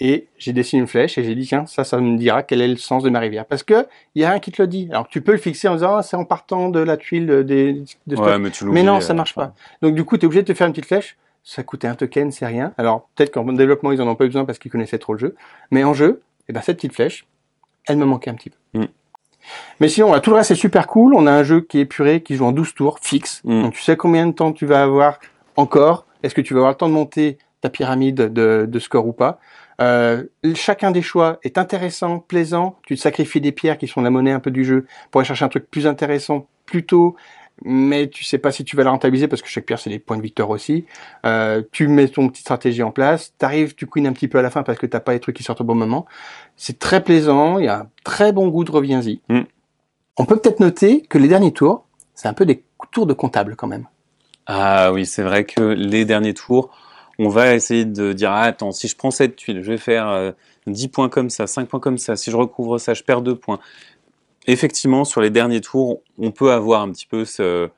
et 0.00 0.28
j'ai 0.38 0.52
dessiné 0.52 0.80
une 0.80 0.88
flèche 0.88 1.18
et 1.18 1.24
j'ai 1.24 1.34
dit 1.34 1.46
tiens 1.46 1.66
ça 1.66 1.84
ça 1.84 1.98
me 1.98 2.16
dira 2.16 2.42
quel 2.42 2.62
est 2.62 2.68
le 2.68 2.76
sens 2.76 3.02
de 3.02 3.10
ma 3.10 3.20
rivière 3.20 3.44
parce 3.44 3.62
que 3.62 3.86
il 4.14 4.22
y 4.22 4.24
a 4.24 4.32
un 4.32 4.38
qui 4.38 4.50
te 4.50 4.60
le 4.62 4.66
dit. 4.66 4.88
Alors 4.90 5.08
tu 5.08 5.20
peux 5.20 5.32
le 5.32 5.38
fixer 5.38 5.68
en 5.68 5.74
disant 5.74 5.96
Ah, 5.96 6.02
c'est 6.02 6.16
en 6.16 6.24
partant 6.24 6.70
de 6.70 6.80
la 6.80 6.96
tuile 6.96 7.44
des 7.44 7.84
de 8.06 8.16
Ouais, 8.16 8.38
mais 8.38 8.50
tu 8.50 8.64
mais 8.64 8.82
non 8.82 9.00
ça 9.00 9.12
euh, 9.12 9.16
marche 9.16 9.34
pas. 9.34 9.54
Donc 9.82 9.94
du 9.94 10.04
coup 10.04 10.16
tu 10.16 10.22
es 10.22 10.26
obligé 10.26 10.42
de 10.42 10.46
te 10.46 10.54
faire 10.54 10.66
une 10.66 10.72
petite 10.72 10.86
flèche. 10.86 11.16
Ça 11.42 11.62
coûtait 11.62 11.88
un 11.88 11.94
token, 11.94 12.30
c'est 12.32 12.46
rien. 12.46 12.72
Alors 12.78 13.08
peut-être 13.14 13.32
qu'en 13.32 13.44
développement 13.52 13.92
ils 13.92 14.00
en 14.00 14.08
ont 14.08 14.14
pas 14.14 14.24
eu 14.24 14.28
besoin 14.28 14.44
parce 14.44 14.58
qu'ils 14.58 14.70
connaissaient 14.70 14.98
trop 14.98 15.12
le 15.12 15.18
jeu. 15.18 15.36
Mais 15.70 15.84
en 15.84 15.94
jeu, 15.94 16.22
eh 16.48 16.52
ben 16.52 16.62
cette 16.62 16.76
petite 16.76 16.94
flèche, 16.94 17.26
elle 17.86 17.98
me 17.98 18.04
manquait 18.04 18.30
un 18.30 18.34
petit 18.34 18.50
peu. 18.50 18.78
Mm. 18.78 18.86
Mais 19.80 19.88
sinon, 19.88 20.18
tout 20.20 20.30
le 20.30 20.36
reste 20.36 20.48
c'est 20.48 20.54
super 20.54 20.86
cool. 20.86 21.14
On 21.14 21.26
a 21.26 21.32
un 21.32 21.42
jeu 21.42 21.60
qui 21.62 21.78
est 21.78 21.82
épuré, 21.82 22.22
qui 22.22 22.36
joue 22.36 22.44
en 22.44 22.52
12 22.52 22.74
tours, 22.74 22.98
fixe. 23.00 23.42
Mm. 23.44 23.62
Donc 23.62 23.74
tu 23.74 23.82
sais 23.82 23.96
combien 23.96 24.26
de 24.26 24.32
temps 24.32 24.52
tu 24.52 24.64
vas 24.64 24.82
avoir 24.82 25.18
encore. 25.56 26.06
Est-ce 26.22 26.34
que 26.34 26.40
tu 26.40 26.54
vas 26.54 26.60
avoir 26.60 26.72
le 26.72 26.76
temps 26.76 26.88
de 26.88 26.94
monter 26.94 27.38
ta 27.60 27.70
pyramide 27.70 28.32
de, 28.32 28.66
de 28.68 28.78
score 28.78 29.06
ou 29.06 29.12
pas? 29.12 29.40
Euh, 29.80 30.24
Chacun 30.54 30.90
des 30.90 31.02
choix 31.02 31.38
est 31.42 31.58
intéressant, 31.58 32.18
plaisant. 32.18 32.78
Tu 32.86 32.96
te 32.96 33.00
sacrifies 33.00 33.40
des 33.40 33.52
pierres 33.52 33.78
qui 33.78 33.88
sont 33.88 34.02
la 34.02 34.10
monnaie 34.10 34.32
un 34.32 34.40
peu 34.40 34.50
du 34.50 34.64
jeu 34.64 34.86
pour 35.10 35.20
aller 35.20 35.26
chercher 35.26 35.44
un 35.44 35.48
truc 35.48 35.70
plus 35.70 35.86
intéressant 35.86 36.46
plus 36.66 36.84
tôt. 36.84 37.16
Mais 37.62 38.08
tu 38.08 38.24
sais 38.24 38.38
pas 38.38 38.52
si 38.52 38.64
tu 38.64 38.74
vas 38.74 38.84
la 38.84 38.90
rentabiliser 38.90 39.28
parce 39.28 39.42
que 39.42 39.48
chaque 39.48 39.66
pierre 39.66 39.78
c'est 39.78 39.90
des 39.90 39.98
points 39.98 40.16
de 40.16 40.22
victoire 40.22 40.48
aussi. 40.48 40.86
Euh, 41.26 41.62
tu 41.72 41.88
mets 41.88 42.08
ton 42.08 42.28
petite 42.28 42.44
stratégie 42.44 42.82
en 42.82 42.90
place, 42.90 43.34
t'arrives, 43.36 43.74
tu 43.74 43.86
queen 43.86 44.06
un 44.06 44.12
petit 44.12 44.28
peu 44.28 44.38
à 44.38 44.42
la 44.42 44.50
fin 44.50 44.62
parce 44.62 44.78
que 44.78 44.86
t'as 44.86 45.00
pas 45.00 45.12
les 45.12 45.20
trucs 45.20 45.36
qui 45.36 45.42
sortent 45.42 45.60
au 45.60 45.64
bon 45.64 45.74
moment. 45.74 46.06
C'est 46.56 46.78
très 46.78 47.02
plaisant, 47.04 47.58
il 47.58 47.66
y 47.66 47.68
a 47.68 47.80
un 47.80 47.90
très 48.02 48.32
bon 48.32 48.48
goût 48.48 48.64
de 48.64 48.70
reviens-y. 48.70 49.20
Mm. 49.28 49.40
On 50.16 50.24
peut 50.24 50.36
peut-être 50.36 50.60
noter 50.60 51.02
que 51.02 51.18
les 51.18 51.28
derniers 51.28 51.52
tours, 51.52 51.86
c'est 52.14 52.28
un 52.28 52.32
peu 52.32 52.46
des 52.46 52.64
tours 52.92 53.06
de 53.06 53.12
comptable 53.12 53.56
quand 53.56 53.68
même. 53.68 53.86
Ah 54.46 54.90
oui, 54.92 55.04
c'est 55.04 55.22
vrai 55.22 55.44
que 55.44 55.60
les 55.60 56.04
derniers 56.04 56.34
tours, 56.34 56.70
on 57.22 57.28
va 57.28 57.54
essayer 57.54 57.84
de 57.84 58.14
dire 58.14 58.30
ah, 58.32 58.42
attends, 58.44 58.72
si 58.72 58.88
je 58.88 58.96
prends 58.96 59.10
cette 59.10 59.36
tuile, 59.36 59.62
je 59.62 59.70
vais 59.70 59.76
faire 59.76 60.08
euh, 60.08 60.32
10 60.66 60.88
points 60.88 61.08
comme 61.10 61.28
ça, 61.28 61.46
5 61.46 61.68
points 61.68 61.80
comme 61.80 61.98
ça. 61.98 62.16
Si 62.16 62.30
je 62.30 62.36
recouvre 62.36 62.78
ça, 62.78 62.94
je 62.94 63.02
perds 63.02 63.20
2 63.20 63.36
points. 63.36 63.60
Effectivement, 64.46 65.04
sur 65.04 65.20
les 65.20 65.28
derniers 65.28 65.60
tours, 65.60 66.00
on 66.18 66.30
peut 66.30 66.50
avoir 66.50 66.80
un 66.80 66.90
petit 66.90 67.04
peu 67.04 67.26
ce, 67.26 67.68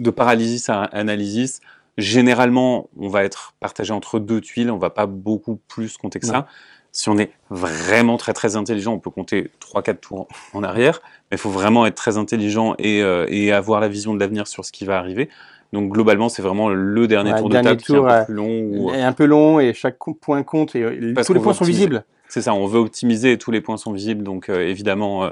de 0.00 0.10
paralysis 0.10 0.68
à 0.68 0.82
analysis. 0.82 1.60
Généralement, 1.98 2.88
on 2.98 3.08
va 3.08 3.22
être 3.22 3.54
partagé 3.60 3.92
entre 3.92 4.18
deux 4.18 4.40
tuiles, 4.40 4.72
on 4.72 4.78
va 4.78 4.90
pas 4.90 5.06
beaucoup 5.06 5.60
plus 5.68 5.96
compter 5.96 6.18
que 6.18 6.26
Non. 6.26 6.32
ça. 6.32 6.46
Si 6.92 7.08
on 7.08 7.16
est 7.18 7.30
vraiment 7.50 8.16
très 8.16 8.32
très 8.32 8.56
intelligent, 8.56 8.92
on 8.92 8.98
peut 8.98 9.10
compter 9.10 9.52
3-4 9.60 10.00
tours 10.00 10.26
en 10.52 10.64
arrière, 10.64 11.00
mais 11.30 11.36
il 11.36 11.38
faut 11.38 11.50
vraiment 11.50 11.86
être 11.86 11.94
très 11.94 12.16
intelligent 12.16 12.74
et, 12.78 13.00
euh, 13.02 13.26
et 13.28 13.52
avoir 13.52 13.78
la 13.78 13.86
vision 13.86 14.12
de 14.12 14.18
l'avenir 14.18 14.48
sur 14.48 14.64
ce 14.64 14.72
qui 14.72 14.84
va 14.84 14.98
arriver. 14.98 15.28
Donc 15.72 15.92
globalement, 15.92 16.28
c'est 16.28 16.42
vraiment 16.42 16.68
le 16.68 17.06
dernier 17.06 17.32
Ouais, 17.32 17.38
tour 17.38 17.48
de 17.48 17.52
dernier 17.54 17.68
table 17.70 17.82
qui 17.82 17.92
est 17.92 17.94
un 17.94 17.98
tour, 17.98 18.06
peu 18.08 18.12
euh, 18.12 18.24
plus 18.24 18.34
long. 18.34 18.48
où, 18.48 18.90
Il 18.92 18.98
est 18.98 19.02
un 19.02 19.12
peu 19.12 19.24
long 19.24 19.60
et 19.60 19.72
chaque 19.72 19.96
point 20.20 20.42
compte 20.42 20.74
et 20.74 21.12
Parce 21.14 21.26
tous 21.28 21.34
les 21.34 21.40
points 21.40 21.52
sont 21.52 21.62
optimiser. 21.62 21.86
visibles. 21.86 22.04
C'est 22.28 22.42
ça, 22.42 22.54
on 22.54 22.66
veut 22.66 22.78
optimiser 22.80 23.32
et 23.32 23.38
tous 23.38 23.50
les 23.50 23.60
points 23.60 23.76
sont 23.76 23.92
visibles, 23.92 24.22
donc 24.24 24.48
euh, 24.48 24.60
évidemment, 24.66 25.24
euh, 25.24 25.30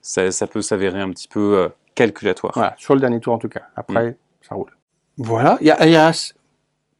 ça, 0.00 0.30
ça 0.32 0.46
peut 0.46 0.62
s'avérer 0.62 1.00
un 1.00 1.10
petit 1.10 1.28
peu 1.28 1.56
euh, 1.56 1.68
calculatoire. 1.94 2.52
Voilà, 2.54 2.74
sur 2.78 2.94
le 2.94 3.00
dernier 3.00 3.20
tour 3.20 3.32
en 3.34 3.38
tout 3.38 3.48
cas. 3.48 3.62
Après, 3.76 4.10
Mm. 4.10 4.14
ça 4.48 4.54
roule. 4.56 4.70
Voilà, 5.18 5.58
il 5.60 5.66
y 5.66 5.70
a, 5.70 5.84
il 5.86 5.92
y 5.92 5.96
a 5.96 6.10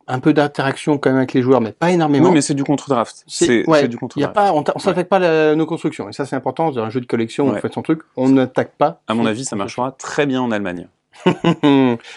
un 0.08 0.18
peu 0.20 0.32
d'interaction 0.32 0.98
quand 0.98 1.10
même 1.10 1.16
avec 1.18 1.32
les 1.32 1.42
joueurs, 1.42 1.60
mais 1.60 1.72
pas 1.72 1.90
énormément. 1.90 2.28
Oui, 2.28 2.34
mais 2.34 2.40
c'est 2.40 2.54
du 2.54 2.64
contre-draft. 2.64 3.24
C'est- 3.26 3.68
ouais, 3.68 3.86
du 3.88 3.96
Il 4.16 4.20
y 4.20 4.24
a 4.24 4.28
contre-draft. 4.28 4.34
pas, 4.34 4.52
on, 4.52 4.64
on 4.74 4.78
s'attaque 4.80 5.08
pas 5.08 5.16
à 5.50 5.54
nos 5.54 5.66
constructions. 5.66 6.08
Et 6.08 6.12
ça, 6.12 6.24
c'est 6.26 6.36
important. 6.36 6.70
Dans 6.72 6.82
un 6.82 6.90
jeu 6.90 7.00
de 7.00 7.06
collection, 7.06 7.46
on 7.46 7.52
Ouais. 7.52 7.60
fait 7.60 7.72
son 7.72 7.82
truc. 7.82 8.00
On 8.16 8.28
n'attaque 8.28 8.72
pas. 8.76 9.00
À 9.08 9.14
mon 9.14 9.24
avis, 9.26 9.44
ça 9.44 9.56
marchera 9.56 9.92
très 9.92 10.26
bien 10.26 10.42
en 10.42 10.50
Allemagne. 10.50 10.88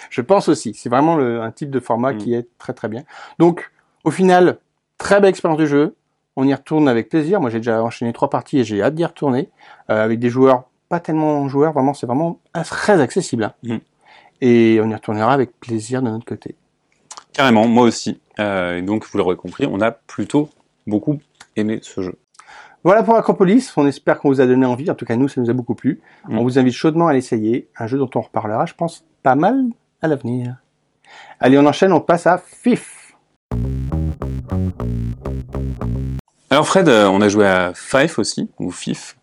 Je 0.09 0.21
pense 0.21 0.47
aussi. 0.49 0.73
C'est 0.73 0.89
vraiment 0.89 1.15
le- 1.15 1.41
un 1.41 1.51
type 1.51 1.69
de 1.69 1.79
format 1.79 2.13
Mm. 2.13 2.17
qui 2.17 2.33
est 2.33 2.47
très 2.57 2.73
très 2.73 2.87
bien. 2.87 3.03
Donc, 3.39 3.71
au 4.03 4.11
final, 4.11 4.57
très 4.97 5.19
belle 5.19 5.29
expérience 5.29 5.59
de 5.59 5.65
jeu. 5.65 5.95
On 6.35 6.45
y 6.47 6.53
retourne 6.53 6.89
avec 6.89 7.09
plaisir. 7.09 7.39
Moi, 7.39 7.49
j'ai 7.49 7.59
déjà 7.59 7.81
enchaîné 7.83 8.11
trois 8.13 8.29
parties 8.29 8.59
et 8.59 8.63
j'ai 8.63 8.81
hâte 8.81 8.95
d'y 8.95 9.05
retourner 9.05 9.49
euh, 9.89 10.03
avec 10.03 10.19
des 10.19 10.29
joueurs 10.29 10.63
pas 10.89 10.99
tellement 10.99 11.47
joueurs. 11.47 11.73
Vraiment, 11.73 11.93
c'est 11.93 12.05
vraiment 12.05 12.39
très 12.65 12.99
accessible. 13.01 13.43
hein. 13.45 13.53
Mm. 13.63 13.77
Et 14.41 14.79
on 14.83 14.89
y 14.89 14.93
retournera 14.93 15.33
avec 15.33 15.57
plaisir 15.59 16.01
de 16.01 16.09
notre 16.09 16.25
côté. 16.25 16.55
Carrément, 17.33 17.67
moi 17.67 17.85
aussi. 17.85 18.19
Euh, 18.39 18.77
et 18.77 18.81
donc, 18.81 19.05
vous 19.05 19.17
l'aurez 19.17 19.35
compris, 19.37 19.65
on 19.69 19.79
a 19.81 19.91
plutôt 19.91 20.49
beaucoup 20.87 21.19
aimé 21.55 21.79
ce 21.81 22.01
jeu. 22.01 22.15
Voilà 22.85 23.01
pour 23.01 23.15
Acropolis. 23.15 23.73
On 23.77 23.87
espère 23.87 24.19
qu'on 24.19 24.29
vous 24.29 24.41
a 24.41 24.45
donné 24.45 24.63
envie. 24.63 24.91
En 24.91 24.93
tout 24.93 25.05
cas, 25.05 25.15
nous, 25.15 25.27
ça 25.27 25.41
nous 25.41 25.49
a 25.49 25.53
beaucoup 25.53 25.73
plu. 25.73 26.01
Mm. 26.29 26.37
On 26.37 26.43
vous 26.43 26.59
invite 26.59 26.75
chaudement 26.75 27.07
à 27.07 27.13
l'essayer. 27.13 27.67
Un 27.79 27.87
jeu 27.87 27.97
dont 27.97 28.11
on 28.13 28.21
reparlera, 28.21 28.67
je 28.67 28.75
pense, 28.75 29.03
pas 29.23 29.33
mal 29.33 29.63
à 30.03 30.07
l'avenir. 30.07 30.57
Allez, 31.39 31.57
on 31.57 31.65
enchaîne. 31.65 31.91
On 31.93 31.99
passe 31.99 32.27
à 32.27 32.37
FIF. 32.37 33.15
Alors 36.51 36.67
Fred, 36.67 36.87
euh, 36.87 37.07
on 37.07 37.21
a 37.21 37.27
joué 37.27 37.47
à 37.47 37.73
Fife 37.73 38.19
aussi, 38.19 38.51
ou 38.59 38.69
FIF. 38.69 39.17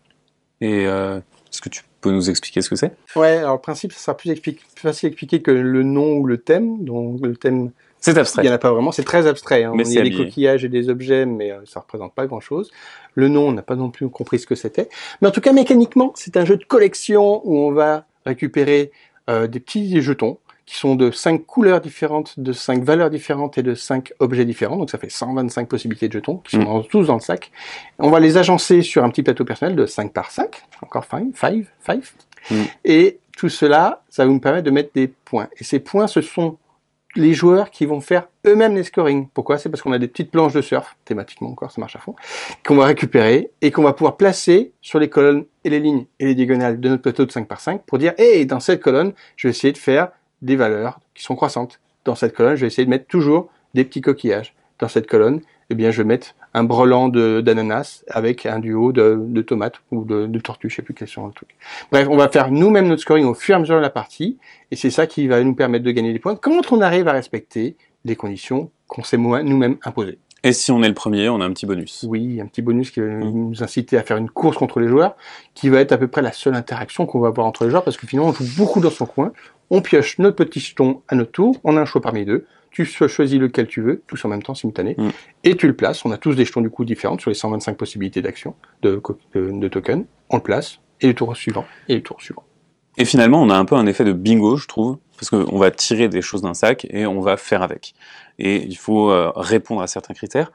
Et 0.59 0.85
euh, 0.85 1.19
est-ce 1.49 1.61
que 1.61 1.69
tu 1.69 1.83
peux 2.01 2.11
nous 2.11 2.29
expliquer 2.29 2.61
ce 2.61 2.69
que 2.69 2.75
c'est? 2.75 2.93
Ouais, 3.15 3.37
alors 3.37 3.53
le 3.53 3.61
principe, 3.61 3.93
ça 3.93 3.99
sera 3.99 4.17
plus, 4.17 4.35
plus 4.41 4.57
facile 4.75 5.07
à 5.07 5.09
expliquer 5.11 5.41
que 5.41 5.51
le 5.51 5.83
nom 5.83 6.15
ou 6.15 6.25
le 6.25 6.37
thème. 6.37 6.83
Donc 6.83 7.25
le 7.25 7.37
thème, 7.37 7.71
C'est 8.03 8.11
il 8.11 8.15
n'y 8.15 8.19
abstrait. 8.19 8.49
en 8.49 8.51
a 8.51 8.57
pas 8.57 8.71
vraiment. 8.71 8.91
C'est 8.91 9.03
très 9.03 9.27
abstrait. 9.27 9.63
Hein. 9.63 9.71
Mais 9.75 9.87
il 9.87 9.93
y 9.93 9.99
a 9.99 10.01
des 10.03 10.11
coquillages 10.11 10.65
et 10.65 10.69
des 10.69 10.89
objets, 10.89 11.25
mais 11.25 11.51
euh, 11.51 11.59
ça 11.65 11.79
représente 11.79 12.13
pas 12.13 12.25
grand-chose. 12.27 12.69
Le 13.15 13.29
nom, 13.29 13.47
on 13.47 13.51
n'a 13.53 13.61
pas 13.61 13.75
non 13.75 13.89
plus 13.91 14.09
compris 14.09 14.39
ce 14.39 14.45
que 14.47 14.55
c'était. 14.55 14.89
Mais 15.21 15.29
en 15.29 15.31
tout 15.31 15.39
cas, 15.41 15.53
mécaniquement, 15.53 16.11
c'est 16.15 16.35
un 16.35 16.43
jeu 16.45 16.57
de 16.57 16.65
collection 16.65 17.41
où 17.45 17.57
on 17.57 17.71
va 17.71 18.05
récupérer 18.25 18.91
euh, 19.29 19.47
des 19.47 19.59
petits 19.61 20.01
jetons 20.01 20.37
qui 20.65 20.75
sont 20.77 20.95
de 20.95 21.11
cinq 21.11 21.45
couleurs 21.45 21.81
différentes, 21.81 22.39
de 22.39 22.51
cinq 22.53 22.83
valeurs 22.83 23.09
différentes 23.09 23.57
et 23.57 23.63
de 23.63 23.73
cinq 23.75 24.13
objets 24.19 24.45
différents. 24.45 24.77
Donc 24.77 24.89
ça 24.89 24.97
fait 24.97 25.09
125 25.09 25.67
possibilités 25.67 26.07
de 26.07 26.13
jetons 26.13 26.37
qui 26.37 26.51
sont 26.57 26.61
Mm. 26.61 26.65
dans- 26.65 26.83
tous 26.83 27.07
dans 27.07 27.15
le 27.15 27.19
sac. 27.21 27.51
On 27.99 28.09
va 28.09 28.19
les 28.21 28.37
agencer 28.37 28.81
sur 28.81 29.03
un 29.03 29.09
petit 29.09 29.23
plateau 29.23 29.43
personnel 29.45 29.75
de 29.75 29.85
5 29.85 30.11
par 30.13 30.31
5. 30.31 30.61
Encore 30.81 31.05
5, 31.05 31.27
5, 31.35 31.65
5. 31.85 32.03
Mm. 32.51 32.55
Et 32.85 33.19
tout 33.37 33.49
cela, 33.49 34.03
ça 34.09 34.25
va 34.25 34.31
nous 34.31 34.39
permettre 34.39 34.65
de 34.65 34.71
mettre 34.71 34.91
des 34.95 35.07
points. 35.07 35.47
Et 35.57 35.63
ces 35.65 35.79
points, 35.79 36.07
ce 36.07 36.21
sont 36.21 36.57
les 37.15 37.33
joueurs 37.33 37.69
qui 37.69 37.85
vont 37.85 38.01
faire 38.01 38.27
eux-mêmes 38.45 38.75
les 38.75 38.83
scoring. 38.83 39.27
Pourquoi? 39.33 39.57
C'est 39.57 39.69
parce 39.69 39.81
qu'on 39.81 39.91
a 39.91 39.99
des 39.99 40.07
petites 40.07 40.31
planches 40.31 40.53
de 40.53 40.61
surf, 40.61 40.95
thématiquement 41.05 41.49
encore, 41.49 41.71
ça 41.71 41.79
marche 41.79 41.95
à 41.95 41.99
fond, 41.99 42.15
qu'on 42.65 42.75
va 42.75 42.85
récupérer 42.85 43.51
et 43.61 43.71
qu'on 43.71 43.83
va 43.83 43.93
pouvoir 43.93 44.17
placer 44.17 44.71
sur 44.81 44.99
les 44.99 45.09
colonnes 45.09 45.45
et 45.63 45.69
les 45.69 45.79
lignes 45.79 46.05
et 46.19 46.25
les 46.25 46.35
diagonales 46.35 46.79
de 46.79 46.89
notre 46.89 47.01
plateau 47.01 47.25
de 47.25 47.31
5 47.31 47.47
par 47.47 47.59
5 47.59 47.83
pour 47.83 47.97
dire, 47.97 48.13
hé, 48.17 48.45
dans 48.45 48.59
cette 48.59 48.81
colonne, 48.81 49.13
je 49.35 49.47
vais 49.47 49.51
essayer 49.51 49.73
de 49.73 49.77
faire 49.77 50.09
des 50.41 50.55
valeurs 50.55 50.99
qui 51.13 51.23
sont 51.23 51.35
croissantes. 51.35 51.79
Dans 52.05 52.15
cette 52.15 52.35
colonne, 52.35 52.55
je 52.55 52.61
vais 52.61 52.67
essayer 52.67 52.85
de 52.85 52.89
mettre 52.89 53.07
toujours 53.07 53.49
des 53.73 53.85
petits 53.85 54.01
coquillages. 54.01 54.53
Dans 54.79 54.87
cette 54.87 55.07
colonne, 55.07 55.41
eh 55.69 55.75
bien, 55.75 55.91
je 55.91 56.01
vais 56.01 56.07
mettre 56.07 56.35
un 56.53 56.63
brelan 56.63 57.09
d'ananas 57.09 58.03
avec 58.07 58.45
un 58.45 58.59
duo 58.59 58.91
de, 58.91 59.41
tomates 59.41 59.81
ou 59.91 60.05
de, 60.05 60.27
de 60.27 60.39
tortues, 60.39 60.69
je 60.69 60.75
sais 60.75 60.81
plus 60.81 60.93
quels 60.93 61.07
sont 61.07 61.27
le 61.27 61.33
truc. 61.33 61.49
Bref, 61.91 62.07
on 62.09 62.17
va 62.17 62.29
faire 62.29 62.51
nous-mêmes 62.51 62.87
notre 62.87 63.01
scoring 63.01 63.25
au 63.25 63.33
fur 63.33 63.55
et 63.55 63.57
à 63.57 63.59
mesure 63.59 63.77
de 63.77 63.81
la 63.81 63.89
partie, 63.89 64.37
et 64.71 64.75
c'est 64.75 64.91
ça 64.91 65.07
qui 65.07 65.27
va 65.27 65.43
nous 65.43 65.55
permettre 65.55 65.85
de 65.85 65.91
gagner 65.91 66.13
des 66.13 66.19
points 66.19 66.35
quand 66.35 66.71
on 66.71 66.81
arrive 66.81 67.07
à 67.07 67.13
respecter 67.13 67.75
les 68.05 68.15
conditions 68.15 68.69
qu'on 68.87 69.03
s'est 69.03 69.17
nous-mêmes 69.17 69.77
imposées. 69.83 70.19
Et 70.43 70.51
si 70.51 70.71
on 70.71 70.83
est 70.83 70.89
le 70.89 70.93
premier, 70.93 71.29
on 71.29 71.39
a 71.39 71.45
un 71.45 71.51
petit 71.51 71.65
bonus. 71.65 72.05
Oui, 72.07 72.41
un 72.41 72.47
petit 72.47 72.61
bonus 72.61 72.91
qui 72.91 72.99
va 72.99 73.07
mmh. 73.07 73.31
nous 73.31 73.63
inciter 73.63 73.97
à 73.97 74.03
faire 74.03 74.17
une 74.17 74.29
course 74.29 74.57
contre 74.57 74.81
les 74.81 74.89
joueurs, 74.89 75.15
qui 75.53 75.69
va 75.69 75.79
être 75.79 75.93
à 75.93 75.97
peu 75.97 76.07
près 76.07 76.21
la 76.21 76.33
seule 76.33 76.55
interaction 76.55 77.05
qu'on 77.05 77.19
va 77.19 77.29
avoir 77.29 77.47
entre 77.47 77.63
les 77.63 77.69
joueurs, 77.69 77.83
parce 77.83 77.95
que 77.95 78.05
finalement 78.07 78.31
on 78.31 78.33
joue 78.33 78.45
beaucoup 78.57 78.81
dans 78.81 78.89
son 78.89 79.05
coin, 79.05 79.31
on 79.69 79.81
pioche 79.81 80.19
notre 80.19 80.35
petit 80.35 80.59
jeton 80.59 81.01
à 81.07 81.15
notre 81.15 81.31
tour, 81.31 81.59
on 81.63 81.77
a 81.77 81.81
un 81.81 81.85
choix 81.85 82.01
parmi 82.01 82.25
deux, 82.25 82.45
tu 82.73 82.85
choisis 82.85 83.39
lequel 83.39 83.67
tu 83.67 83.81
veux, 83.81 84.01
tous 84.07 84.25
en 84.25 84.29
même 84.29 84.41
temps, 84.41 84.55
simultané, 84.55 84.95
mm. 84.97 85.09
et 85.43 85.55
tu 85.55 85.67
le 85.67 85.75
places. 85.75 86.03
On 86.05 86.11
a 86.11 86.17
tous 86.17 86.33
des 86.33 86.43
jetons 86.43 86.61
du 86.61 86.69
coup 86.69 86.85
différents 86.85 87.19
sur 87.19 87.29
les 87.29 87.35
125 87.35 87.77
possibilités 87.77 88.21
d'action 88.21 88.55
de, 88.81 89.01
de, 89.35 89.67
token. 89.67 90.05
On 90.29 90.37
le 90.37 90.41
place, 90.41 90.79
et 90.99 91.07
le 91.07 91.13
tour 91.13 91.35
suivant, 91.37 91.65
et 91.87 91.95
le 91.95 92.01
tour 92.01 92.19
suivant. 92.19 92.43
Et 92.97 93.05
finalement, 93.05 93.41
on 93.41 93.49
a 93.49 93.55
un 93.55 93.65
peu 93.65 93.75
un 93.75 93.85
effet 93.85 94.03
de 94.03 94.13
bingo, 94.13 94.57
je 94.57 94.67
trouve, 94.67 94.97
parce 95.23 95.45
qu'on 95.45 95.57
va 95.57 95.71
tirer 95.71 96.09
des 96.09 96.21
choses 96.21 96.41
d'un 96.41 96.53
sac 96.53 96.85
et 96.89 97.05
on 97.05 97.21
va 97.21 97.37
faire 97.37 97.61
avec. 97.61 97.93
Et 98.39 98.63
il 98.63 98.75
faut 98.75 99.09
euh, 99.09 99.31
répondre 99.35 99.81
à 99.81 99.87
certains 99.87 100.13
critères. 100.13 100.51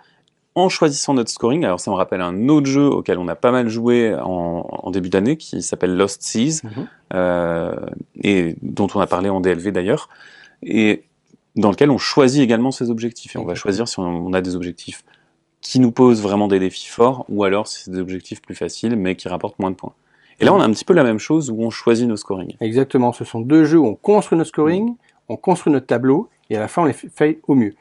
En 0.55 0.69
choisissant 0.69 1.15
notre 1.15 1.31
scoring, 1.31 1.65
alors 1.65 1.81
ça 1.81 1.91
me 1.91 1.97
rappelle 1.97 2.21
un 2.21 2.49
autre 2.49 2.67
jeu 2.67 2.87
auquel 2.87 3.19
on 3.19 3.29
a 3.29 3.37
pas 3.37 3.53
mal 3.53 3.69
joué 3.69 4.15
en, 4.21 4.91
début 4.91 5.09
d'année, 5.09 5.37
qui 5.37 5.63
s'appelle 5.63 5.97
Lost 5.97 6.23
Seas, 6.23 6.63
mm-hmm. 6.65 6.87
euh, 7.15 7.77
et 8.23 8.57
dont 8.63 8.89
on 8.95 9.01
a 9.01 9.07
parlé 9.07 9.31
en 9.31 9.41
DLV 9.41 9.71
d'ailleurs. 9.71 10.09
Et 10.63 11.05
dans 11.55 11.71
lequel 11.71 11.91
on 11.91 11.99
choisit 11.99 12.43
également 12.43 12.73
ses 12.73 12.91
objectifs. 12.91 13.37
Et 13.37 13.39
on 13.39 13.45
va 13.45 13.55
choisir 13.55 13.87
si 13.87 14.01
on 14.01 14.33
a 14.33 14.41
des 14.41 14.57
objectifs 14.57 15.05
qui 15.61 15.81
nous 15.81 15.93
posent 15.93 16.23
vraiment 16.23 16.49
des 16.49 16.59
défis 16.59 16.89
forts, 16.89 17.25
ou 17.29 17.45
alors 17.45 17.69
si 17.69 17.85
c'est 17.85 17.91
des 17.91 18.01
objectifs 18.01 18.43
plus 18.43 18.55
faciles, 18.55 18.97
mais 18.97 19.15
qui 19.17 19.29
rapportent 19.29 19.59
moins 19.59 19.71
de 19.71 19.77
points. 19.77 19.95
Et 20.41 20.45
là, 20.45 20.55
on 20.55 20.61
a 20.61 20.65
un 20.65 20.71
petit 20.71 20.85
peu 20.85 20.95
la 20.95 21.05
même 21.05 21.19
chose 21.19 21.51
où 21.51 21.63
on 21.63 21.71
choisit 21.71 22.07
nos 22.07 22.17
scorings. 22.17 22.57
Exactement. 22.61 23.13
Ce 23.13 23.25
sont 23.25 23.41
deux 23.41 23.65
jeux 23.65 23.79
où 23.79 23.87
on 23.87 23.95
construit 23.95 24.39
nos 24.39 24.45
scorings, 24.45 24.95
on 25.29 25.37
construit 25.37 25.73
notre 25.73 25.87
tableau, 25.87 26.29
et 26.51 26.57
à 26.57 26.61
la 26.61 26.69
fin, 26.69 26.83
on 26.83 26.85
les 26.85 26.93
fait 26.93 27.41
au 27.49 27.55
mieux. 27.55 27.75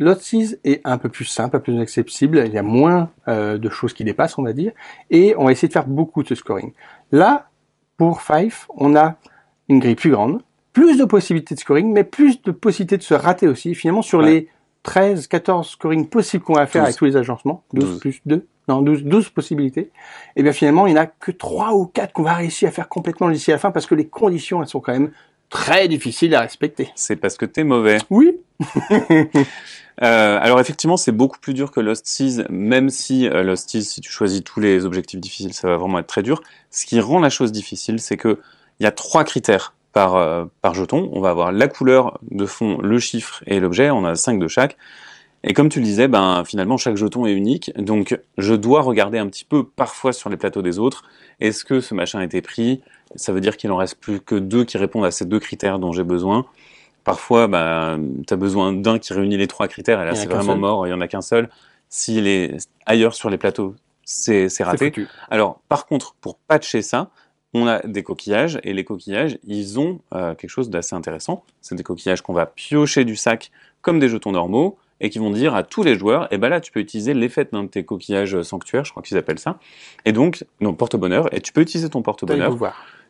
Seas 0.00 0.56
est 0.64 0.80
un 0.84 0.98
peu 0.98 1.08
plus 1.08 1.24
simple, 1.24 1.56
un 1.56 1.60
peu 1.60 1.72
plus 1.72 1.80
accessible. 1.80 2.42
Il 2.46 2.52
y 2.52 2.58
a 2.58 2.62
moins 2.62 3.10
euh, 3.28 3.58
de 3.58 3.68
choses 3.68 3.92
qui 3.92 4.04
dépassent, 4.04 4.38
on 4.38 4.42
va 4.42 4.52
dire. 4.52 4.72
Et 5.10 5.34
on 5.38 5.44
va 5.44 5.52
essayer 5.52 5.68
de 5.68 5.72
faire 5.72 5.86
beaucoup 5.86 6.22
de 6.22 6.28
ce 6.28 6.34
scoring. 6.34 6.72
Là, 7.12 7.48
pour 7.96 8.22
Five, 8.22 8.66
on 8.70 8.96
a 8.96 9.16
une 9.68 9.78
grille 9.78 9.94
plus 9.94 10.10
grande, 10.10 10.42
plus 10.72 10.98
de 10.98 11.04
possibilités 11.04 11.54
de 11.54 11.60
scoring, 11.60 11.92
mais 11.92 12.04
plus 12.04 12.42
de 12.42 12.50
possibilités 12.50 12.96
de 12.96 13.02
se 13.02 13.14
rater 13.14 13.46
aussi. 13.46 13.74
Finalement, 13.74 14.02
sur 14.02 14.22
les 14.22 14.48
13, 14.82 15.28
14 15.28 15.68
scoring 15.68 16.08
possibles 16.08 16.42
qu'on 16.42 16.54
va 16.54 16.66
faire 16.66 16.82
avec 16.82 16.96
tous 16.96 17.04
les 17.04 17.16
agencements, 17.16 17.62
12, 17.72 18.00
plus 18.00 18.20
2, 18.26 18.46
non, 18.68 18.82
12, 18.82 19.04
12 19.04 19.30
possibilités, 19.30 19.80
et 19.80 19.90
eh 20.36 20.42
bien 20.42 20.52
finalement, 20.52 20.86
il 20.86 20.94
n'y 20.94 20.98
en 20.98 21.02
a 21.02 21.06
que 21.06 21.32
3 21.32 21.72
ou 21.74 21.86
4 21.86 22.12
qu'on 22.12 22.22
va 22.22 22.34
réussir 22.34 22.68
à 22.68 22.72
faire 22.72 22.88
complètement 22.88 23.28
d'ici 23.30 23.50
à 23.50 23.54
la 23.54 23.58
fin 23.58 23.70
parce 23.70 23.86
que 23.86 23.94
les 23.94 24.06
conditions, 24.06 24.62
elles 24.62 24.68
sont 24.68 24.80
quand 24.80 24.92
même 24.92 25.10
très 25.52 25.86
difficiles 25.86 26.34
à 26.34 26.40
respecter. 26.40 26.90
C'est 26.94 27.16
parce 27.16 27.36
que 27.36 27.44
t'es 27.44 27.64
mauvais. 27.64 27.98
Oui. 28.10 28.38
euh, 28.90 30.38
alors 30.40 30.60
effectivement, 30.60 30.96
c'est 30.96 31.12
beaucoup 31.12 31.38
plus 31.38 31.54
dur 31.54 31.70
que 31.70 31.80
Lost 31.80 32.06
Seas, 32.06 32.44
même 32.48 32.88
si 32.88 33.28
euh, 33.28 33.42
Lost 33.42 33.70
Seas, 33.70 33.82
si 33.82 34.00
tu 34.00 34.10
choisis 34.10 34.42
tous 34.42 34.60
les 34.60 34.86
objectifs 34.86 35.20
difficiles, 35.20 35.52
ça 35.52 35.68
va 35.68 35.76
vraiment 35.76 35.98
être 35.98 36.06
très 36.06 36.22
dur. 36.22 36.42
Ce 36.70 36.86
qui 36.86 36.98
rend 37.00 37.20
la 37.20 37.30
chose 37.30 37.52
difficile, 37.52 38.00
c'est 38.00 38.16
que 38.16 38.40
il 38.80 38.84
y 38.84 38.86
a 38.86 38.92
trois 38.92 39.24
critères 39.24 39.74
par, 39.92 40.16
euh, 40.16 40.46
par 40.62 40.74
jeton. 40.74 41.10
On 41.12 41.20
va 41.20 41.30
avoir 41.30 41.52
la 41.52 41.68
couleur 41.68 42.18
de 42.30 42.46
fond, 42.46 42.78
le 42.80 42.98
chiffre 42.98 43.42
et 43.46 43.60
l'objet. 43.60 43.90
On 43.90 44.04
a 44.04 44.14
5 44.14 44.38
de 44.38 44.48
chaque. 44.48 44.76
Et 45.44 45.54
comme 45.54 45.68
tu 45.68 45.80
le 45.80 45.84
disais, 45.84 46.06
ben, 46.08 46.44
finalement, 46.44 46.76
chaque 46.76 46.96
jeton 46.96 47.26
est 47.26 47.32
unique. 47.32 47.72
Donc, 47.76 48.18
je 48.38 48.54
dois 48.54 48.80
regarder 48.82 49.18
un 49.18 49.26
petit 49.26 49.44
peu 49.44 49.64
parfois 49.64 50.12
sur 50.12 50.30
les 50.30 50.36
plateaux 50.36 50.62
des 50.62 50.78
autres. 50.78 51.04
Est-ce 51.40 51.64
que 51.64 51.80
ce 51.80 51.94
machin 51.94 52.20
a 52.20 52.24
été 52.24 52.40
pris? 52.42 52.80
Ça 53.16 53.32
veut 53.32 53.40
dire 53.40 53.56
qu'il 53.56 53.70
en 53.72 53.76
reste 53.76 53.96
plus 53.96 54.20
que 54.20 54.36
deux 54.36 54.64
qui 54.64 54.78
répondent 54.78 55.04
à 55.04 55.10
ces 55.10 55.24
deux 55.24 55.40
critères 55.40 55.78
dont 55.78 55.92
j'ai 55.92 56.04
besoin. 56.04 56.46
Parfois, 57.04 57.48
ben, 57.48 58.00
tu 58.26 58.32
as 58.32 58.36
besoin 58.36 58.72
d'un 58.72 59.00
qui 59.00 59.12
réunit 59.12 59.36
les 59.36 59.48
trois 59.48 59.66
critères, 59.66 60.00
et 60.00 60.04
là, 60.04 60.14
c'est 60.14 60.30
vraiment 60.30 60.56
mort, 60.56 60.86
il 60.86 60.90
n'y 60.90 60.94
en 60.94 61.00
a 61.00 61.08
qu'un 61.08 61.20
seul. 61.20 61.50
S'il 61.88 62.28
est 62.28 62.56
ailleurs 62.86 63.14
sur 63.14 63.28
les 63.28 63.38
plateaux, 63.38 63.74
c'est 64.04 64.48
raté. 64.60 64.92
Alors, 65.28 65.60
par 65.68 65.86
contre, 65.86 66.14
pour 66.20 66.36
patcher 66.36 66.80
ça, 66.80 67.10
on 67.54 67.66
a 67.66 67.80
des 67.80 68.04
coquillages, 68.04 68.60
et 68.62 68.72
les 68.72 68.84
coquillages, 68.84 69.38
ils 69.44 69.80
ont 69.80 70.00
euh, 70.14 70.36
quelque 70.36 70.48
chose 70.48 70.70
d'assez 70.70 70.94
intéressant. 70.94 71.44
C'est 71.60 71.74
des 71.74 71.82
coquillages 71.82 72.22
qu'on 72.22 72.32
va 72.32 72.46
piocher 72.46 73.04
du 73.04 73.16
sac 73.16 73.50
comme 73.82 73.98
des 73.98 74.08
jetons 74.08 74.32
normaux, 74.32 74.78
et 75.02 75.10
qui 75.10 75.18
vont 75.18 75.30
dire 75.30 75.54
à 75.54 75.64
tous 75.64 75.82
les 75.82 75.98
joueurs, 75.98 76.28
eh 76.30 76.38
ben 76.38 76.48
là, 76.48 76.60
tu 76.60 76.72
peux 76.72 76.80
utiliser 76.80 77.12
l'effet 77.12 77.46
d'un 77.52 77.64
de 77.64 77.68
tes 77.68 77.84
coquillages 77.84 78.40
sanctuaires, 78.42 78.84
je 78.84 78.92
crois 78.92 79.02
qu'ils 79.02 79.18
appellent 79.18 79.40
ça, 79.40 79.58
et 80.06 80.12
donc, 80.12 80.44
non, 80.60 80.72
porte-bonheur, 80.72 81.32
et 81.34 81.40
tu 81.40 81.52
peux 81.52 81.60
utiliser 81.60 81.90
ton 81.90 82.00
porte-bonheur. 82.02 82.56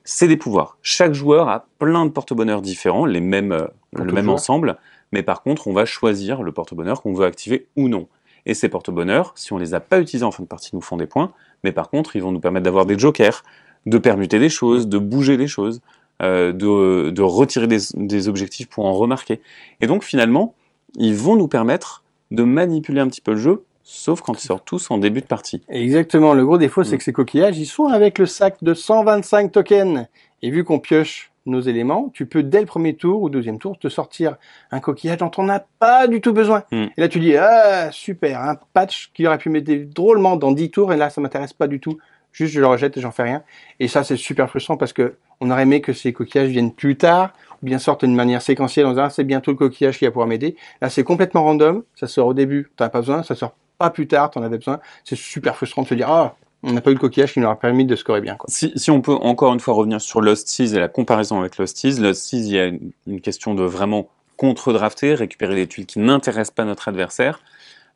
C'est 0.05 0.27
des 0.27 0.37
pouvoirs. 0.37 0.79
Chaque 0.83 1.13
joueur 1.13 1.49
a 1.49 1.67
plein 1.79 2.05
de 2.07 2.11
porte-bonheur 2.11 2.61
différents, 2.61 3.07
les 3.07 3.21
mêmes, 3.21 3.53
euh, 3.53 3.69
le 3.93 4.13
même 4.13 4.31
ensemble, 4.31 4.79
mais 5.13 5.23
par 5.23 5.43
contre, 5.43 5.69
on 5.69 5.73
va 5.73 5.85
choisir 5.85 6.43
le 6.43 6.51
porte-bonheur 6.51 7.03
qu'on 7.03 7.13
veut 7.13 7.27
activer 7.27 7.67
ou 7.77 7.89
non. 7.89 8.09
Et 8.47 8.55
ces 8.55 8.69
porte-bonheurs, 8.69 9.33
si 9.37 9.53
on 9.53 9.59
les 9.59 9.75
a 9.75 9.81
pas 9.81 10.01
utilisés 10.01 10.25
en 10.25 10.33
fin 10.33 10.43
de 10.43 10.49
partie, 10.49 10.71
nous 10.73 10.81
font 10.81 10.97
des 10.97 11.07
points, 11.07 11.33
mais 11.63 11.71
par 11.71 11.91
contre, 11.91 12.17
ils 12.17 12.23
vont 12.23 12.33
nous 12.33 12.41
permettre 12.41 12.65
d'avoir 12.65 12.87
des 12.87 12.99
jokers, 12.99 13.45
de 13.87 13.99
permuter 13.99 14.41
des 14.41 14.49
choses, 14.49 14.89
de 14.89 14.99
bouger 14.99 15.37
les 15.37 15.47
choses, 15.47 15.81
euh, 16.23 16.53
de, 16.53 17.11
de, 17.11 17.23
retirer 17.23 17.67
des, 17.67 17.79
des, 17.95 18.29
objectifs 18.29 18.69
pour 18.69 18.87
en 18.87 18.95
remarquer. 18.95 19.41
Et 19.81 19.87
donc 19.87 20.03
finalement, 20.03 20.55
ils 20.97 21.15
vont 21.15 21.37
nous 21.37 21.49
permettre 21.49 22.03
de 22.31 22.43
manipuler 22.43 23.01
un 23.01 23.09
petit 23.09 23.21
peu 23.21 23.33
le 23.33 23.39
jeu, 23.39 23.65
sauf 23.83 24.21
quand 24.21 24.43
ils 24.43 24.47
sortent 24.47 24.65
tous 24.65 24.91
en 24.91 24.99
début 24.99 25.21
de 25.21 25.27
partie. 25.27 25.63
Exactement, 25.69 26.35
le 26.35 26.45
gros 26.45 26.59
défaut 26.59 26.85
c'est 26.85 26.97
mm. 26.97 26.99
que 26.99 27.05
ces 27.05 27.13
coquillages, 27.13 27.59
ils 27.59 27.67
sont 27.67 27.87
avec 27.87 28.19
le 28.19 28.27
sac 28.27 28.57
de 28.63 28.75
125 28.75 29.53
tokens. 29.53 30.07
Et 30.43 30.51
vu 30.51 30.65
qu'on 30.65 30.81
pioche 30.81 31.31
nos 31.45 31.61
éléments, 31.61 32.11
tu 32.13 32.27
peux 32.27 32.43
dès 32.43 32.61
le 32.61 32.67
premier 32.67 32.95
tour 32.95 33.23
ou 33.23 33.29
deuxième 33.29 33.59
tour 33.59 33.79
te 33.79 33.89
sortir 33.89 34.37
un 34.71 34.81
coquillage 34.81 35.19
dont 35.19 35.31
on 35.39 35.43
n'a 35.43 35.65
pas 35.79 36.07
du 36.07 36.21
tout 36.21 36.33
besoin. 36.33 36.65
Mm. 36.71 36.85
Et 36.97 37.01
là 37.01 37.09
tu 37.09 37.21
dis, 37.21 37.37
ah 37.37 37.91
super, 37.93 38.41
un 38.41 38.57
patch 38.73 39.11
qui 39.13 39.27
aurait 39.27 39.39
pu 39.39 39.51
m'aider 39.51 39.85
drôlement 39.85 40.37
dans 40.37 40.53
10 40.53 40.71
tours, 40.71 40.93
et 40.93 40.97
là 40.97 41.11
ça 41.11 41.21
m'intéresse 41.21 41.53
pas 41.53 41.67
du 41.67 41.81
tout 41.81 41.99
juste 42.33 42.55
je 42.55 42.61
le 42.61 42.67
rejette 42.67 42.97
et 42.97 43.01
j'en 43.01 43.13
fais 43.13 43.23
rien. 43.23 43.43
Et 43.79 43.89
ça, 43.89 44.05
c'est 44.05 44.17
super 44.17 44.49
frustrant 44.49 44.77
parce 44.77 44.93
que 44.93 45.17
on 45.43 45.51
aurait 45.51 45.63
aimé 45.63 45.81
que 45.81 45.93
ces 45.93 46.13
coquillages 46.13 46.51
viennent 46.51 46.73
plus 46.73 46.97
tard, 46.97 47.33
ou 47.63 47.67
bien 47.67 47.79
sortent 47.79 48.05
d'une 48.05 48.15
manière 48.15 48.41
séquentielle 48.41 48.87
en 48.87 48.91
disant 48.91 49.05
ah, 49.05 49.11
c'est 49.11 49.25
bientôt 49.25 49.51
le 49.51 49.57
coquillage 49.57 49.99
qui 49.99 50.05
va 50.05 50.13
pouvoir 50.13 50.29
m'aider. 50.29 50.57
Là, 50.81 50.89
c'est 50.89 51.03
complètement 51.03 51.43
random, 51.43 51.83
ça 51.97 52.07
sort 52.07 52.29
au 52.29 52.35
début, 52.35 52.71
t'en 52.77 52.85
as 52.85 52.89
pas 52.89 53.01
besoin, 53.01 53.25
ça 53.25 53.35
sort 53.35 53.55
pas 53.77 53.91
plus 53.91 54.07
tard, 54.07 54.31
t'en 54.31 54.43
avais 54.43 54.57
besoin. 54.57 54.79
C'est 55.05 55.17
super 55.17 55.57
frustrant 55.57 55.83
de 55.83 55.89
se 55.89 55.95
dire 55.95 56.09
ah 56.09 56.37
on 56.63 56.73
n'a 56.73 56.81
pas 56.81 56.91
eu 56.91 56.95
le 56.95 57.01
coquillage 57.01 57.33
qui 57.33 57.41
nous 57.41 57.49
a 57.49 57.57
permis 57.57 57.85
de 57.85 57.97
scorer 57.97 58.21
bien. 58.21 58.37
Quoi. 58.37 58.47
Si, 58.49 58.73
si, 58.77 58.93
on 58.93 59.01
peut 59.01 59.15
encore 59.15 59.53
une 59.53 59.59
fois 59.59 59.75
revenir 59.75 60.01
sur 60.01 60.21
Lost 60.21 60.47
Seas 60.47 60.77
et 60.77 60.79
la 60.79 60.87
comparaison 60.87 61.41
avec 61.41 61.59
Lost 61.59 61.77
Seas, 61.77 62.01
Lost 62.01 62.23
Seas, 62.23 62.39
il 62.39 62.53
y 62.53 62.61
a 62.61 62.67
une, 62.67 63.21
question 63.21 63.57
de 63.57 63.65
vraiment 63.65 64.09
contre-drafter, 64.37 65.17
récupérer 65.17 65.57
les 65.57 65.67
tuiles 65.67 65.87
qui 65.87 65.99
n'intéressent 65.99 66.55
pas 66.55 66.65
notre 66.65 66.87
adversaire. 66.87 67.41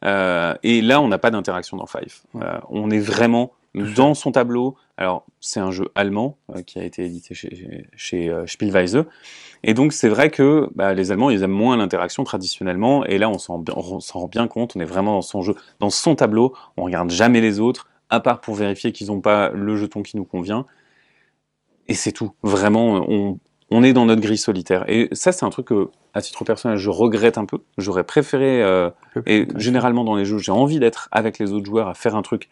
Euh, 0.05 0.55
et 0.65 0.83
là, 0.83 1.01
on 1.01 1.07
n'a 1.07 1.19
pas 1.19 1.31
d'interaction 1.31 1.77
dans 1.77 1.87
Five. 1.87 2.23
Euh, 2.35 2.59
on 2.69 2.91
est 2.91 2.99
vraiment 2.99 3.53
dans 3.77 4.15
son 4.15 4.33
tableau. 4.33 4.77
Alors, 4.97 5.27
c'est 5.41 5.61
un 5.61 5.71
jeu 5.71 5.89
allemand 5.95 6.39
euh, 6.55 6.63
qui 6.63 6.79
a 6.79 6.85
été 6.85 7.05
édité 7.05 7.35
chez, 7.35 7.87
chez 7.97 8.31
euh, 8.31 8.47
Spielweise. 8.47 9.05
Et 9.63 9.75
donc, 9.75 9.93
c'est 9.93 10.09
vrai 10.09 10.31
que 10.31 10.69
bah, 10.75 10.95
les 10.95 11.13
Allemands, 11.13 11.31
ils 11.31 11.43
aiment 11.43 11.51
moins 11.51 11.77
l'interaction 11.77 12.25
traditionnellement. 12.25 13.05
Et 13.05 13.19
là, 13.19 13.29
on 13.29 13.39
s'en 13.39 13.63
rend 14.13 14.29
bien 14.29 14.49
compte. 14.49 14.75
On 14.77 14.81
est 14.81 14.87
vraiment 14.87 15.13
dans 15.13 15.23
son 15.23 15.43
jeu, 15.43 15.55
dans 15.81 15.91
son 15.91 16.15
tableau. 16.15 16.55
On 16.77 16.85
regarde 16.85 17.11
jamais 17.11 17.41
les 17.41 17.61
autres, 17.61 17.89
à 18.09 18.21
part 18.21 18.41
pour 18.41 18.55
vérifier 18.55 18.93
qu'ils 18.93 19.09
n'ont 19.09 19.21
pas 19.21 19.51
le 19.51 19.77
jeton 19.77 20.03
qui 20.03 20.17
nous 20.17 20.25
convient. 20.25 20.65
Et 21.89 21.95
c'est 21.95 22.13
tout. 22.13 22.33
Vraiment, 22.43 23.05
on, 23.09 23.39
on 23.71 23.83
est 23.83 23.93
dans 23.93 24.07
notre 24.07 24.23
grille 24.23 24.39
solitaire. 24.39 24.85
Et 24.89 25.09
ça, 25.13 25.33
c'est 25.33 25.45
un 25.45 25.51
truc 25.51 25.67
que, 25.67 25.89
à 26.15 26.23
titre 26.23 26.45
personnel, 26.45 26.79
je 26.79 26.91
regrette 26.91 27.39
un 27.39 27.45
peu. 27.45 27.59
J'aurais 27.79 28.05
préféré, 28.05 28.63
euh, 28.63 28.91
et 29.27 29.47
généralement 29.57 30.05
dans 30.05 30.17
les 30.17 30.25
jeux, 30.25 30.39
j'ai 30.39 30.53
envie 30.53 30.79
d'être 30.79 31.09
avec 31.11 31.39
les 31.39 31.53
autres 31.53 31.67
joueurs 31.67 31.89
à 31.89 31.95
faire 31.95 32.15
un 32.15 32.23
truc 32.23 32.49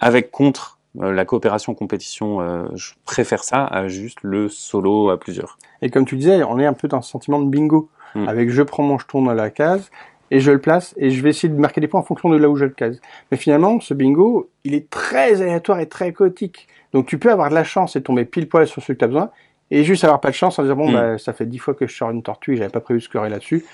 avec 0.00 0.30
contre 0.30 0.77
la 0.94 1.24
coopération 1.24 1.74
compétition, 1.74 2.40
euh, 2.40 2.66
je 2.74 2.92
préfère 3.04 3.44
ça 3.44 3.64
à 3.64 3.88
juste 3.88 4.18
le 4.22 4.48
solo 4.48 5.10
à 5.10 5.18
plusieurs. 5.18 5.58
Et 5.82 5.90
comme 5.90 6.04
tu 6.04 6.16
disais, 6.16 6.42
on 6.42 6.58
est 6.58 6.66
un 6.66 6.72
peu 6.72 6.88
dans 6.88 7.02
ce 7.02 7.10
sentiment 7.10 7.40
de 7.40 7.48
bingo. 7.48 7.88
Hmm. 8.14 8.26
Avec 8.26 8.50
je 8.50 8.62
prends 8.62 8.82
mon 8.82 8.98
jeton 8.98 9.22
dans 9.22 9.34
la 9.34 9.50
case 9.50 9.90
et 10.30 10.40
je 10.40 10.50
le 10.50 10.58
place 10.58 10.94
et 10.96 11.10
je 11.10 11.22
vais 11.22 11.30
essayer 11.30 11.52
de 11.52 11.58
marquer 11.58 11.80
des 11.80 11.88
points 11.88 12.00
en 12.00 12.04
fonction 12.04 12.30
de 12.30 12.36
là 12.36 12.48
où 12.48 12.56
je 12.56 12.64
le 12.64 12.70
case. 12.70 13.00
Mais 13.30 13.36
finalement, 13.36 13.80
ce 13.80 13.94
bingo, 13.94 14.50
il 14.64 14.74
est 14.74 14.88
très 14.88 15.42
aléatoire 15.42 15.80
et 15.80 15.88
très 15.88 16.12
chaotique. 16.12 16.68
Donc 16.92 17.06
tu 17.06 17.18
peux 17.18 17.30
avoir 17.30 17.50
de 17.50 17.54
la 17.54 17.64
chance 17.64 17.96
et 17.96 18.02
tomber 18.02 18.24
pile 18.24 18.48
poil 18.48 18.66
sur 18.66 18.82
ce 18.82 18.92
que 18.92 18.98
tu 18.98 19.04
as 19.04 19.08
besoin 19.08 19.30
et 19.70 19.84
juste 19.84 20.04
avoir 20.04 20.20
pas 20.20 20.30
de 20.30 20.34
chance 20.34 20.58
en 20.58 20.62
disant 20.62 20.76
bon 20.76 20.90
Mm. 20.90 20.94
bah 20.94 21.18
ça 21.18 21.32
fait 21.32 21.46
dix 21.46 21.58
fois 21.58 21.74
que 21.74 21.86
je 21.86 21.94
sors 21.94 22.10
une 22.10 22.22
tortue 22.22 22.54
et 22.54 22.56
j'avais 22.56 22.70
pas 22.70 22.80
prévu 22.80 23.00
de 23.00 23.04
scorer 23.04 23.28
là-dessus, 23.28 23.64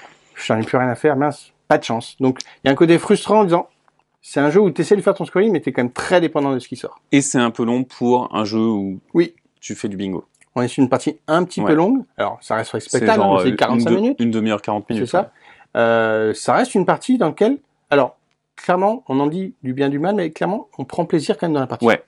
j'en 0.46 0.58
ai 0.58 0.64
plus 0.64 0.76
rien 0.76 0.88
à 0.88 0.94
faire, 0.94 1.16
mince, 1.16 1.52
pas 1.68 1.78
de 1.78 1.84
chance. 1.84 2.16
Donc 2.20 2.40
il 2.62 2.66
y 2.66 2.68
a 2.68 2.72
un 2.72 2.76
côté 2.76 2.98
frustrant 2.98 3.40
en 3.40 3.44
disant 3.44 3.68
c'est 4.26 4.40
un 4.40 4.48
jeu 4.48 4.58
où 4.60 4.70
tu 4.70 4.80
essaies 4.80 4.96
de 4.96 5.02
faire 5.02 5.12
ton 5.14 5.26
scoring 5.26 5.52
mais 5.52 5.60
tu 5.60 5.68
es 5.68 5.72
quand 5.72 5.82
même 5.82 5.92
très 5.92 6.18
dépendant 6.22 6.52
de 6.54 6.58
ce 6.58 6.66
qui 6.66 6.76
sort. 6.76 6.98
Et 7.12 7.20
c'est 7.20 7.38
un 7.38 7.50
peu 7.50 7.62
long 7.64 7.84
pour 7.84 8.34
un 8.34 8.44
jeu 8.44 8.58
où 8.66 8.98
Oui. 9.12 9.34
tu 9.60 9.74
fais 9.74 9.88
du 9.88 9.98
bingo. 9.98 10.24
On 10.54 10.62
est 10.62 10.68
sur 10.68 10.82
une 10.82 10.88
partie 10.88 11.18
un 11.28 11.44
petit 11.44 11.60
Ouais. 11.60 11.66
peu 11.68 11.74
longue, 11.74 12.04
alors 12.16 12.38
ça 12.40 12.54
reste 12.56 12.70
C'est 12.70 12.76
respectable, 12.78 13.22
hein, 13.22 13.38
c'est 13.42 13.52
euh, 13.52 13.56
45 13.56 13.90
une, 13.90 13.96
de- 13.96 14.00
minutes. 14.00 14.16
une 14.20 14.30
demi-heure, 14.30 14.62
40 14.62 14.84
C'est 14.88 14.94
minutes. 14.94 15.10
ça. 15.10 15.30
Euh, 15.76 16.32
ça 16.32 16.54
reste 16.54 16.74
une 16.74 16.86
partie 16.86 17.18
dans 17.18 17.28
laquelle, 17.28 17.58
alors 17.90 18.16
clairement, 18.56 19.04
on 19.08 19.18
en 19.20 19.26
dit 19.26 19.54
du 19.62 19.74
bien 19.74 19.88
du 19.90 19.98
mal, 19.98 20.14
mais 20.14 20.30
clairement, 20.30 20.68
on 20.78 20.84
prend 20.84 21.04
plaisir 21.04 21.36
quand 21.36 21.46
même 21.48 21.54
dans 21.54 21.60
la 21.60 21.66
partie. 21.66 21.84
Ouais. 21.84 22.02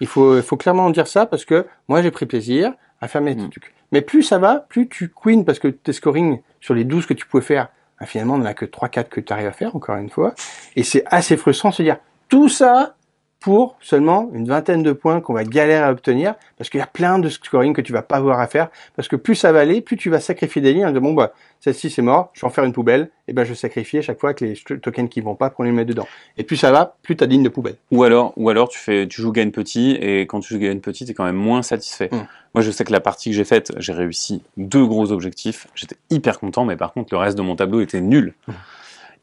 Il 0.00 0.06
faut, 0.08 0.42
faut 0.42 0.56
clairement 0.56 0.90
dire 0.90 1.06
ça 1.06 1.26
parce 1.26 1.44
que 1.44 1.64
moi 1.88 2.02
j'ai 2.02 2.10
pris 2.10 2.26
plaisir 2.26 2.72
à 3.00 3.08
faire 3.08 3.22
mes 3.22 3.34
Mm. 3.36 3.50
trucs. 3.50 3.72
Mais 3.92 4.02
plus 4.02 4.22
ça 4.24 4.38
va, 4.38 4.56
plus 4.68 4.88
tu 4.88 5.08
queen 5.10 5.44
parce 5.44 5.58
que 5.60 5.68
tes 5.68 5.92
scoring 5.92 6.40
sur 6.60 6.74
les 6.74 6.84
12 6.84 7.06
que 7.06 7.14
tu 7.14 7.24
pouvais 7.26 7.42
faire, 7.42 7.68
finalement, 8.06 8.34
on 8.34 8.38
n'en 8.38 8.46
a 8.46 8.54
que 8.54 8.64
3-4 8.64 9.08
que 9.08 9.20
tu 9.20 9.32
arrives 9.32 9.46
à 9.46 9.52
faire, 9.52 9.76
encore 9.76 9.96
une 9.96 10.10
fois. 10.10 10.34
Et 10.76 10.84
c'est 10.84 11.04
assez 11.06 11.36
frustrant 11.36 11.70
de 11.70 11.74
se 11.74 11.82
dire 11.82 11.98
tout 12.28 12.48
ça 12.48 12.94
pour 13.42 13.76
seulement 13.80 14.30
une 14.32 14.46
vingtaine 14.46 14.82
de 14.82 14.92
points 14.92 15.20
qu'on 15.20 15.34
va 15.34 15.44
galérer 15.44 15.82
à 15.82 15.90
obtenir 15.90 16.34
parce 16.56 16.70
qu'il 16.70 16.78
y 16.78 16.82
a 16.82 16.86
plein 16.86 17.18
de 17.18 17.28
scoring 17.28 17.74
que 17.74 17.80
tu 17.80 17.92
vas 17.92 18.02
pas 18.02 18.16
avoir 18.16 18.40
à 18.40 18.46
faire 18.46 18.68
parce 18.94 19.08
que 19.08 19.16
plus 19.16 19.34
ça 19.34 19.50
va 19.52 19.60
aller, 19.60 19.80
plus 19.80 19.96
tu 19.96 20.10
vas 20.10 20.20
sacrifier 20.20 20.62
des 20.62 20.72
lignes 20.72 20.86
en 20.86 20.90
disant 20.90 21.02
bon 21.02 21.12
bah 21.12 21.32
celle-ci 21.62 21.90
c'est 21.90 22.02
mort, 22.02 22.30
je 22.32 22.40
vais 22.40 22.46
en 22.46 22.50
faire 22.50 22.64
une 22.64 22.72
poubelle, 22.72 23.10
et 23.28 23.32
ben 23.32 23.44
je 23.44 23.54
sacrifie 23.54 23.98
à 23.98 24.02
chaque 24.02 24.18
fois 24.18 24.34
que 24.34 24.44
les 24.44 24.54
tokens 24.80 25.08
qui 25.08 25.20
vont 25.20 25.36
pas 25.36 25.48
pour 25.48 25.62
les 25.62 25.70
mettre 25.70 25.88
dedans. 25.88 26.08
Et 26.36 26.42
plus 26.42 26.56
ça 26.56 26.72
va, 26.72 26.96
plus 27.02 27.16
t'as 27.16 27.26
de 27.26 27.30
lignes 27.30 27.44
de 27.44 27.48
poubelle. 27.48 27.76
Ou 27.92 28.02
alors, 28.02 28.32
ou 28.36 28.48
alors 28.48 28.68
tu 28.68 28.78
fais, 28.78 29.06
tu 29.06 29.22
joues 29.22 29.30
gagne 29.30 29.52
petit 29.52 29.92
et 29.92 30.22
quand 30.22 30.40
tu 30.40 30.54
joues 30.54 30.60
gagne 30.60 30.80
petit, 30.80 31.04
t'es 31.04 31.14
quand 31.14 31.24
même 31.24 31.36
moins 31.36 31.62
satisfait. 31.62 32.08
Mm. 32.10 32.26
Moi, 32.54 32.62
je 32.62 32.70
sais 32.70 32.84
que 32.84 32.92
la 32.92 33.00
partie 33.00 33.30
que 33.30 33.36
j'ai 33.36 33.44
faite, 33.44 33.72
j'ai 33.78 33.92
réussi 33.92 34.42
deux 34.56 34.84
gros 34.84 35.12
objectifs. 35.12 35.68
J'étais 35.74 35.96
hyper 36.10 36.38
content, 36.38 36.64
mais 36.64 36.76
par 36.76 36.92
contre, 36.92 37.14
le 37.14 37.18
reste 37.18 37.38
de 37.38 37.42
mon 37.42 37.56
tableau 37.56 37.80
était 37.80 38.00
nul. 38.00 38.34
Mm. 38.46 38.52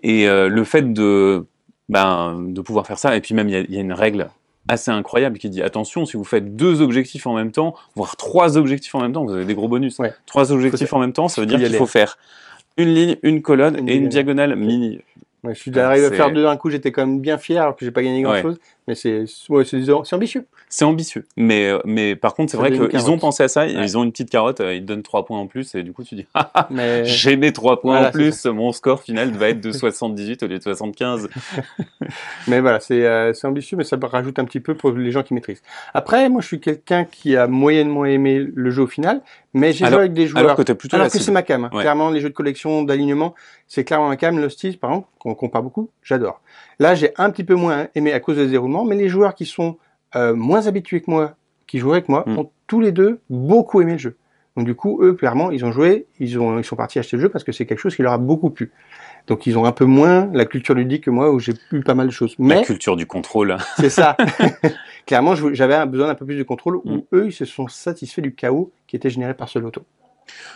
Et 0.01 0.29
euh, 0.29 0.47
le 0.47 0.63
fait 0.63 0.93
de, 0.93 1.45
ben, 1.89 2.38
de 2.48 2.62
pouvoir 2.62 2.88
faire 2.88 2.98
ça, 3.00 3.15
et 3.15 3.22
puis 3.22 3.34
même 3.36 3.50
il 3.50 3.53
y 3.53 3.55
a- 3.58 3.62
il 3.62 3.74
y, 3.74 3.77
a 3.77 3.81
une 3.81 3.93
règle 3.93 4.29
assez 4.67 4.91
incroyable 4.91 5.38
qui 5.39 5.50
dit 5.50 5.62
attention, 5.63 6.05
si 6.05 6.15
vous 6.15 6.24
faites 6.24 6.55
deux 6.55 6.81
objectifs 6.81 7.25
en 7.27 7.34
même 7.34 7.51
temps, 7.51 7.75
voire 7.96 8.15
trois 8.15 8.58
objectifs 8.58 8.93
en 8.96 9.01
même 9.01 9.12
temps, 9.13 9.25
vous 9.25 9.34
avez 9.34 9.46
des 9.46 9.55
gros 9.55 9.67
bonus. 9.67 9.98
Ouais. 10.00 10.13
Trois 10.27 10.51
objectifs 10.51 10.93
en 10.93 11.00
même 11.00 11.13
temps, 11.13 11.27
ça 11.27 11.41
veut 11.41 11.48
dire 11.48 11.58
qu'il 11.60 11.74
faut 11.75 11.88
faire 11.88 12.17
une 12.77 12.93
ligne, 12.93 13.15
une 13.24 13.41
colonne 13.41 13.77
Une 13.79 13.89
et 13.89 13.96
une 13.96 14.08
diagonale. 14.08 14.55
mini. 14.55 15.01
Ouais, 15.43 15.55
je 15.55 15.60
suis 15.60 15.79
arrivé 15.79 16.05
à 16.05 16.12
faire 16.12 16.31
deux 16.31 16.43
d'un 16.43 16.58
coup, 16.58 16.69
j'étais 16.69 16.91
quand 16.91 17.05
même 17.05 17.19
bien 17.22 17.38
fier 17.38 17.62
alors 17.63 17.75
que 17.75 17.84
j'ai 17.86 17.91
pas 17.91 18.03
gagné 18.03 18.22
grand 18.22 18.34
Ouais. 18.34 18.43
Mais 18.89 18.96
c'est 18.96 19.24
ouais, 19.50 19.63
ambitieux. 20.13 20.46
C'est 20.67 20.84
ambitieux, 20.84 21.25
mais, 21.38 21.67
euh, 21.67 21.77
mais 21.86 22.15
par 22.15 22.34
contre, 22.34 22.50
c'est 22.51 22.58
vrai 22.58 22.72
qu'ils 22.72 23.12
ont 23.12 23.19
pensé 23.19 23.43
à 23.43 23.48
ça, 23.48 23.62
Ouais. 23.65 23.74
ils 23.74 23.98
ont 24.00 24.03
une 24.03 24.12
petite 24.12 24.31
carotte, 24.31 24.62
euh, 24.62 24.74
ils 24.74 24.84
donnent 24.84 25.03
3 25.03 25.25
points 25.25 25.38
en 25.38 25.46
plus, 25.46 25.75
et 25.75 25.84
du 25.84 25.93
coup, 25.93 26.03
tu 26.03 26.15
dis, 26.15 26.25
ah, 26.34 26.67
Mais 26.72 27.05
j'ai 27.05 27.36
mes 27.38 27.53
3 27.53 27.81
points 27.81 27.93
Voilà, 27.93 28.08
en 28.08 28.12
plus, 28.12 28.46
mon 28.48 28.72
score 28.72 29.01
final 29.03 29.29
va 29.31 29.50
être 29.50 29.62
de 29.62 29.72
78 29.72 30.41
au 30.41 30.48
lieu 30.48 30.58
de 30.58 30.63
75. 30.63 31.29
Mais 32.48 32.62
voilà, 32.62 32.79
c'est 32.79 33.05
euh, 33.05 33.31
c'est 33.34 33.46
ambitieux, 33.46 33.77
mais 33.77 33.84
ça 33.84 33.98
rajoute 34.01 34.39
un 34.39 34.46
petit 34.46 34.60
peu 34.60 34.74
pour 34.74 34.91
les 34.91 35.12
gens 35.12 35.22
qui 35.22 35.34
maîtrisent. 35.36 35.62
Après, 35.93 36.29
moi, 36.29 36.41
je 36.41 36.48
suis 36.48 36.60
quelqu'un 36.60 37.03
qui 37.05 37.36
a 37.36 37.46
moyennement 37.48 38.05
aimé 38.05 38.39
le 38.51 38.72
jeu 38.72 38.84
au 38.84 38.88
final, 38.88 39.22
mais 39.53 39.72
j'ai 39.72 39.86
joué 39.86 39.96
avec 39.96 40.13
des 40.13 40.25
joueurs. 40.27 40.43
Alors 40.43 40.55
que 40.55 40.63
t'es 40.63 40.74
plutôt 40.75 40.96
Alors 40.96 41.05
la 41.05 41.12
que 41.12 41.19
c'est 41.19 41.31
ma 41.31 41.43
cam. 41.43 41.65
hein. 41.65 41.69
Ouais. 41.74 41.81
Clairement, 41.81 42.10
les 42.10 42.22
jeux 42.22 42.29
de 42.29 42.34
collection, 42.34 42.84
d'alignement, 42.84 43.36
c'est 43.67 43.84
clairement 43.84 44.08
ma 44.08 44.17
cam. 44.17 44.39
L'Hostis, 44.39 44.77
par 44.77 44.89
exemple, 44.91 45.08
qu'on 45.19 45.36
compare 45.36 45.62
beaucoup, 45.62 45.89
j'adore. 46.01 46.41
Là, 46.79 46.96
j'ai 46.96 47.12
un 47.17 47.29
petit 47.29 47.43
peu 47.43 47.55
moins 47.55 47.88
aimé 47.93 48.13
à 48.13 48.19
cause 48.19 48.38
des 48.38 48.55
mais 48.86 48.95
les 48.95 49.09
joueurs 49.09 49.36
qui 49.36 49.45
sont 49.45 49.77
euh, 50.15 50.33
moins 50.36 50.67
habitués 50.67 51.01
que 51.01 51.09
moi, 51.12 51.36
qui 51.67 51.79
jouent 51.79 51.91
avec 51.93 52.09
moi, 52.09 52.24
Mm. 52.25 52.38
ont 52.39 52.51
tous 52.67 52.81
les 52.81 52.91
deux 52.91 53.19
beaucoup 53.29 53.81
aimé 53.81 53.93
le 53.93 53.98
jeu. 53.98 54.15
Donc 54.57 54.65
du 54.65 54.75
coup, 54.75 55.00
eux, 55.01 55.13
clairement, 55.13 55.51
ils 55.51 55.63
ont 55.63 55.71
joué, 55.71 56.05
ils, 56.19 56.38
ont, 56.39 56.57
ils 56.59 56.63
sont 56.65 56.75
partis 56.75 57.00
acheter 57.00 57.15
le 57.17 57.21
jeu 57.24 57.29
parce 57.29 57.43
que 57.43 57.51
c'est 57.51 57.65
quelque 57.65 57.79
chose 57.79 57.95
qui 57.95 58.01
leur 58.01 58.13
a 58.13 58.17
beaucoup 58.17 58.50
plu. 58.50 58.71
Donc 59.27 59.45
ils 59.45 59.57
ont 59.57 59.65
un 59.65 59.71
peu 59.71 59.86
moins 59.86 60.29
la 60.33 60.45
culture 60.45 60.74
ludique 60.75 61.03
que 61.05 61.12
moi, 61.12 61.32
où 61.32 61.39
j'ai 61.39 61.53
eu 61.71 61.82
pas 61.82 61.93
mal 61.93 62.08
de 62.08 62.12
choses. 62.12 62.36
La 62.39 62.45
Mais 62.58 62.62
culture 62.63 62.95
du 62.95 63.06
contrôle. 63.06 63.56
c'est 63.77 63.89
ça. 63.91 64.17
Clairement, 65.06 65.36
j'avais 65.53 65.86
besoin 65.86 66.08
d'un 66.08 66.15
peu 66.15 66.25
plus 66.25 66.36
de 66.38 66.43
contrôle 66.43 66.77
où 66.77 66.89
Mm. 66.97 67.01
eux, 67.13 67.25
ils 67.27 67.32
se 67.34 67.45
sont 67.45 67.67
satisfaits 67.67 68.21
du 68.21 68.34
chaos 68.34 68.71
qui 68.88 68.95
était 68.95 69.10
généré 69.10 69.34
par 69.34 69.49
ce 69.49 69.60
loto. 69.60 69.84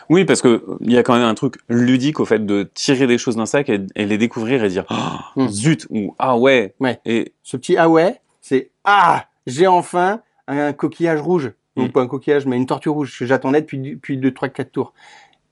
Oui, 0.09 0.23
parce 0.25 0.41
que 0.41 0.47
euh, 0.49 0.77
il 0.81 0.91
y 0.91 0.97
a 0.97 1.03
quand 1.03 1.13
même 1.15 1.23
un 1.23 1.33
truc 1.33 1.55
ludique 1.67 2.19
au 2.19 2.25
fait 2.25 2.45
de 2.45 2.69
tirer 2.75 3.07
des 3.07 3.17
choses 3.17 3.35
d'un 3.37 3.45
sac 3.47 3.69
et, 3.69 3.79
et 3.95 4.05
les 4.05 4.17
découvrir 4.19 4.63
et 4.63 4.69
dire 4.69 4.85
oh, 4.91 5.41
Mm. 5.43 5.47
zut 5.49 5.87
ou 5.89 6.15
ah 6.19 6.37
ouais. 6.37 6.73
Ouais. 6.79 6.99
Et 7.05 7.33
Ce 7.43 7.57
petit 7.57 7.77
ah 7.77 7.89
ouais, 7.89 8.19
c'est 8.43 8.69
ah, 8.83 9.25
j'ai 9.47 9.65
enfin 9.65 10.21
un 10.47 10.73
coquillage 10.73 11.21
rouge. 11.21 11.53
Donc 11.75 11.89
Mm. 11.89 11.91
pas 11.93 12.01
un 12.01 12.07
coquillage, 12.07 12.45
mais 12.45 12.57
une 12.57 12.67
tortue 12.67 12.89
rouge 12.89 13.17
que 13.17 13.25
j'attendais 13.25 13.61
depuis, 13.61 13.79
depuis 13.79 14.17
2, 14.17 14.31
3, 14.31 14.49
4 14.49 14.71
tours. 14.71 14.93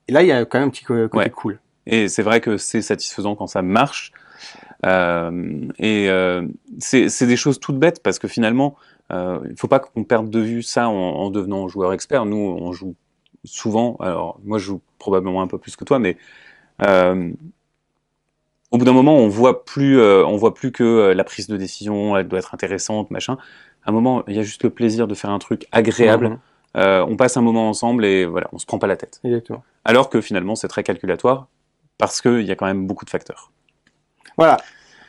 Et 0.06 0.12
là, 0.12 0.22
il 0.22 0.28
y 0.28 0.32
a 0.32 0.44
quand 0.44 0.58
même 0.60 0.68
un 0.68 0.70
petit 0.70 0.84
côté 0.84 1.16
Ouais. 1.16 1.30
cool. 1.30 1.58
Et 1.86 2.08
c'est 2.08 2.22
vrai 2.22 2.40
que 2.40 2.58
c'est 2.58 2.82
satisfaisant 2.82 3.34
quand 3.34 3.48
ça 3.48 3.62
marche. 3.62 4.12
Euh, 4.84 5.66
et 5.78 6.08
euh, 6.10 6.46
c'est 6.78 7.26
des 7.26 7.36
choses 7.36 7.58
toutes 7.58 7.78
bêtes 7.78 8.02
parce 8.02 8.18
que 8.20 8.28
finalement, 8.28 8.76
euh, 9.12 9.40
il 9.50 9.56
faut 9.56 9.68
pas 9.68 9.80
qu'on 9.80 10.04
perde 10.04 10.30
de 10.30 10.40
vue 10.40 10.62
ça 10.62 10.88
en, 10.88 10.92
en 10.92 11.30
devenant 11.30 11.66
joueur 11.68 11.92
expert. 11.92 12.24
Nous, 12.26 12.36
on 12.36 12.72
joue 12.72 12.94
souvent. 13.44 13.96
Alors, 14.00 14.38
moi, 14.44 14.58
je 14.58 14.66
joue 14.66 14.80
probablement 14.98 15.42
un 15.42 15.46
peu 15.48 15.58
plus 15.58 15.74
que 15.76 15.84
toi, 15.84 15.98
mais 15.98 16.16
au 18.72 18.78
bout 18.78 18.86
d'un 18.86 18.92
moment, 18.92 19.16
on 19.16 19.28
voit 19.28 19.64
plus, 19.64 20.00
euh, 20.00 20.24
on 20.26 20.36
voit 20.36 20.54
plus 20.54 20.72
que 20.72 20.82
euh, 20.82 21.14
la 21.14 21.24
prise 21.24 21.46
de 21.46 21.58
décision, 21.58 22.16
elle 22.16 22.26
doit 22.26 22.38
être 22.38 22.54
intéressante, 22.54 23.10
machin. 23.10 23.36
À 23.84 23.90
un 23.90 23.92
moment, 23.92 24.24
il 24.26 24.34
y 24.34 24.38
a 24.38 24.42
juste 24.42 24.64
le 24.64 24.70
plaisir 24.70 25.06
de 25.06 25.14
faire 25.14 25.30
un 25.30 25.38
truc 25.38 25.66
agréable. 25.72 26.30
Mhm. 26.30 26.38
Euh, 26.78 27.04
on 27.06 27.16
passe 27.16 27.36
un 27.36 27.42
moment 27.42 27.68
ensemble 27.68 28.06
et 28.06 28.24
voilà, 28.24 28.48
on 28.52 28.58
se 28.58 28.64
prend 28.64 28.78
pas 28.78 28.86
la 28.86 28.96
tête. 28.96 29.20
Exactement. 29.24 29.62
Alors 29.84 30.08
que 30.08 30.22
finalement, 30.22 30.54
c'est 30.54 30.68
très 30.68 30.82
calculatoire 30.82 31.48
parce 31.98 32.22
qu'il 32.22 32.40
y 32.40 32.50
a 32.50 32.56
quand 32.56 32.64
même 32.64 32.86
beaucoup 32.86 33.04
de 33.04 33.10
facteurs. 33.10 33.52
Voilà. 34.38 34.56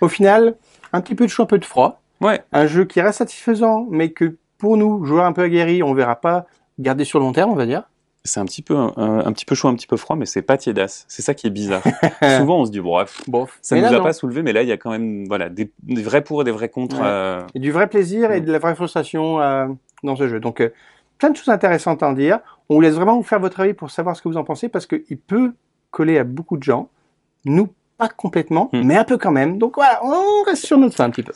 Au 0.02 0.10
final, 0.10 0.56
un 0.91 0.99
petit 0.99 1.15
peu 1.15 1.26
de 1.26 1.30
chaud, 1.30 1.43
un 1.43 1.45
peu 1.45 1.58
de 1.58 1.63
froid. 1.63 2.02
Ouais. 2.19 2.43
Un 2.52 2.67
jeu 2.67 2.84
qui 2.84 2.99
reste 2.99 3.19
satisfaisant, 3.19 3.88
mais 3.89 4.12
que 4.12 4.36
pour 4.58 4.76
nous, 4.76 5.06
joueurs 5.06 5.26
un 5.26 5.32
peu 5.32 5.43
aguerris, 5.43 5.84
on 5.84 5.93
verra 5.93 6.17
pas 6.17 6.47
garder 6.80 7.06
sur 7.06 7.19
le 7.19 7.26
long 7.26 7.32
terme, 7.32 7.52
on 7.52 7.56
va 7.56 7.65
dire. 7.65 7.84
C'est 8.26 8.40
un 8.40 8.46
petit 8.46 8.62
peu 8.62 8.76
un, 8.78 8.94
un 8.98 9.32
petit 9.34 9.44
peu 9.46 9.54
chaud, 9.54 9.68
un 9.68 9.76
petit 9.76 9.86
peu 9.88 9.98
froid, 9.98 10.16
mais 10.16 10.26
c'est 10.26 10.42
pas 10.42 10.56
tiédasse. 10.58 11.04
C'est 11.10 11.22
ça 11.22 11.34
qui 11.34 11.46
est 11.48 11.50
bizarre. 11.50 11.84
Souvent, 12.40 12.62
on 12.62 12.66
se 12.66 12.72
dit 12.72 12.80
bref, 12.80 13.22
Bon, 13.28 13.48
ça 13.62 13.76
mais 13.76 13.82
nous 13.82 13.88
a 13.88 13.92
non. 13.98 14.04
pas 14.04 14.14
soulevé, 14.14 14.44
mais 14.44 14.54
là, 14.54 14.62
il 14.64 14.70
y 14.70 14.72
a 14.72 14.78
quand 14.78 14.92
même 14.92 15.26
voilà 15.28 15.50
des, 15.50 15.70
des 15.84 16.02
vrais 16.02 16.24
pour 16.24 16.42
et 16.42 16.46
des 16.46 16.52
vrais 16.52 16.70
contre. 16.70 16.96
Ouais. 16.96 17.02
euh, 17.06 17.42
Et 17.54 17.60
du 17.60 17.72
vrai 17.74 17.88
plaisir 17.88 18.32
et 18.32 18.40
de 18.40 18.50
la 18.52 18.60
vraie 18.60 18.76
frustration 18.76 19.42
euh, 19.42 19.68
dans 20.04 20.16
ce 20.16 20.30
jeu. 20.30 20.40
Donc, 20.40 20.62
euh, 20.62 20.70
plein 21.18 21.32
de 21.32 21.36
choses 21.36 21.50
intéressantes 21.50 22.02
à 22.02 22.08
en 22.08 22.14
dire. 22.14 22.40
On 22.70 22.76
vous 22.76 22.82
laisse 22.82 22.96
vraiment 22.96 23.18
vous 23.18 23.24
faire 23.24 23.42
votre 23.42 23.60
avis 23.60 23.74
pour 23.74 23.92
savoir 23.92 24.16
ce 24.16 24.22
que 24.22 24.30
vous 24.30 24.38
en 24.38 24.46
pensez 24.46 24.70
parce 24.70 24.86
qu'il 24.86 25.18
peut 25.18 25.52
coller 25.92 26.18
à 26.18 26.24
beaucoup 26.24 26.56
de 26.56 26.64
gens. 26.64 26.88
Nous, 27.44 27.68
pas 27.98 28.08
complètement, 28.08 28.70
Mm. 28.72 28.84
mais 28.86 28.96
un 28.96 29.04
peu 29.04 29.18
quand 29.18 29.32
même. 29.32 29.58
Donc 29.58 29.76
voilà, 29.76 30.00
on 30.02 30.44
reste 30.46 30.66
sur 30.66 30.78
notre 30.78 30.96
fin 30.96 31.04
un 31.04 31.10
petit 31.10 31.24
peu. 31.24 31.34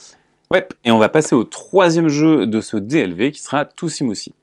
Ouais. 0.52 0.66
Et 0.86 0.92
on 0.92 0.98
va 1.00 1.10
passer 1.10 1.36
au 1.36 1.44
troisième 1.44 2.08
jeu 2.08 2.48
de 2.48 2.62
ce 2.62 2.78
DLV 2.78 3.32
qui 3.32 3.42
sera 3.42 3.66
Toussi 3.66 4.06
Moussi. 4.06 4.34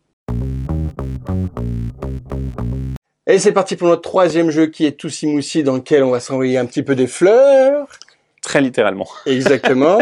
Et 3.26 3.38
c'est 3.38 3.52
parti 3.52 3.76
pour 3.76 3.88
notre 3.88 4.02
troisième 4.02 4.50
jeu 4.50 4.66
qui 4.66 4.84
est 4.84 4.92
Toussi 4.92 5.26
Moussi 5.26 5.62
dans 5.62 5.76
lequel 5.76 6.02
on 6.04 6.10
va 6.10 6.20
s'envoyer 6.20 6.58
un 6.58 6.66
petit 6.66 6.82
peu 6.82 6.94
des 6.94 7.06
fleurs. 7.06 7.88
Très 8.42 8.60
littéralement. 8.60 9.08
Exactement. 9.26 9.98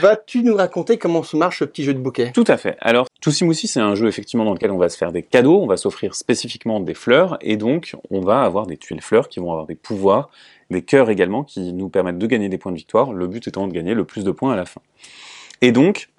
Vas-tu 0.00 0.42
nous 0.42 0.54
raconter 0.54 0.98
comment 0.98 1.22
se 1.22 1.36
marche 1.36 1.60
ce 1.60 1.64
petit 1.64 1.82
jeu 1.82 1.94
de 1.94 1.98
bouquet? 1.98 2.32
Tout 2.34 2.44
à 2.46 2.58
fait. 2.58 2.76
Alors, 2.80 3.06
Toussi 3.22 3.44
Moussi, 3.46 3.66
c'est 3.66 3.80
un 3.80 3.94
jeu 3.94 4.06
effectivement 4.06 4.44
dans 4.44 4.52
lequel 4.52 4.70
on 4.70 4.76
va 4.76 4.90
se 4.90 4.98
faire 4.98 5.10
des 5.10 5.22
cadeaux, 5.22 5.62
on 5.62 5.66
va 5.66 5.78
s'offrir 5.78 6.14
spécifiquement 6.14 6.78
des 6.78 6.92
fleurs, 6.92 7.38
et 7.40 7.56
donc 7.56 7.96
on 8.10 8.20
va 8.20 8.42
avoir 8.42 8.66
des 8.66 8.76
tuiles 8.76 9.00
fleurs 9.00 9.30
qui 9.30 9.40
vont 9.40 9.50
avoir 9.50 9.66
des 9.66 9.74
pouvoirs, 9.74 10.28
des 10.70 10.82
cœurs 10.82 11.08
également 11.08 11.42
qui 11.42 11.72
nous 11.72 11.88
permettent 11.88 12.18
de 12.18 12.26
gagner 12.26 12.50
des 12.50 12.58
points 12.58 12.72
de 12.72 12.76
victoire, 12.76 13.14
le 13.14 13.26
but 13.26 13.48
étant 13.48 13.66
de 13.66 13.72
gagner 13.72 13.94
le 13.94 14.04
plus 14.04 14.24
de 14.24 14.30
points 14.30 14.52
à 14.52 14.56
la 14.56 14.66
fin. 14.66 14.82
Et 15.62 15.72
donc, 15.72 16.10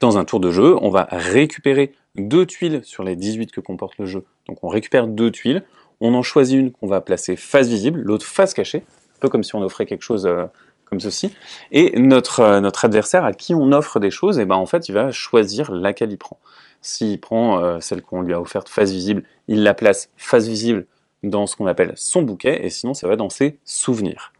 dans 0.00 0.18
un 0.18 0.24
tour 0.24 0.40
de 0.40 0.50
jeu, 0.50 0.76
on 0.82 0.90
va 0.90 1.06
récupérer 1.10 1.92
deux 2.16 2.46
tuiles 2.46 2.80
sur 2.84 3.02
les 3.04 3.16
18 3.16 3.52
que 3.52 3.60
comporte 3.60 3.98
le 3.98 4.06
jeu. 4.06 4.24
Donc 4.48 4.58
on 4.62 4.68
récupère 4.68 5.06
deux 5.06 5.30
tuiles, 5.30 5.62
on 6.00 6.14
en 6.14 6.22
choisit 6.22 6.58
une 6.58 6.72
qu'on 6.72 6.86
va 6.86 7.00
placer 7.00 7.36
face 7.36 7.68
visible, 7.68 8.00
l'autre 8.00 8.26
face 8.26 8.54
cachée, 8.54 8.78
un 8.78 9.20
peu 9.20 9.28
comme 9.28 9.42
si 9.42 9.54
on 9.54 9.62
offrait 9.62 9.86
quelque 9.86 10.02
chose 10.02 10.26
euh, 10.26 10.44
comme 10.84 11.00
ceci. 11.00 11.32
Et 11.72 11.98
notre, 11.98 12.40
euh, 12.40 12.60
notre 12.60 12.84
adversaire 12.84 13.24
à 13.24 13.32
qui 13.32 13.54
on 13.54 13.72
offre 13.72 13.98
des 13.98 14.10
choses, 14.10 14.38
et 14.38 14.44
ben 14.44 14.56
en 14.56 14.66
fait, 14.66 14.88
il 14.88 14.92
va 14.92 15.10
choisir 15.10 15.72
laquelle 15.72 16.12
il 16.12 16.18
prend. 16.18 16.38
S'il 16.82 17.20
prend 17.20 17.62
euh, 17.62 17.80
celle 17.80 18.02
qu'on 18.02 18.22
lui 18.22 18.34
a 18.34 18.40
offerte 18.40 18.68
face 18.68 18.90
visible, 18.90 19.22
il 19.48 19.62
la 19.62 19.74
place 19.74 20.10
face 20.16 20.46
visible 20.46 20.86
dans 21.22 21.46
ce 21.46 21.56
qu'on 21.56 21.66
appelle 21.66 21.92
son 21.96 22.22
bouquet, 22.22 22.64
et 22.64 22.70
sinon 22.70 22.94
ça 22.94 23.08
va 23.08 23.16
dans 23.16 23.30
ses 23.30 23.58
souvenirs. 23.64 24.32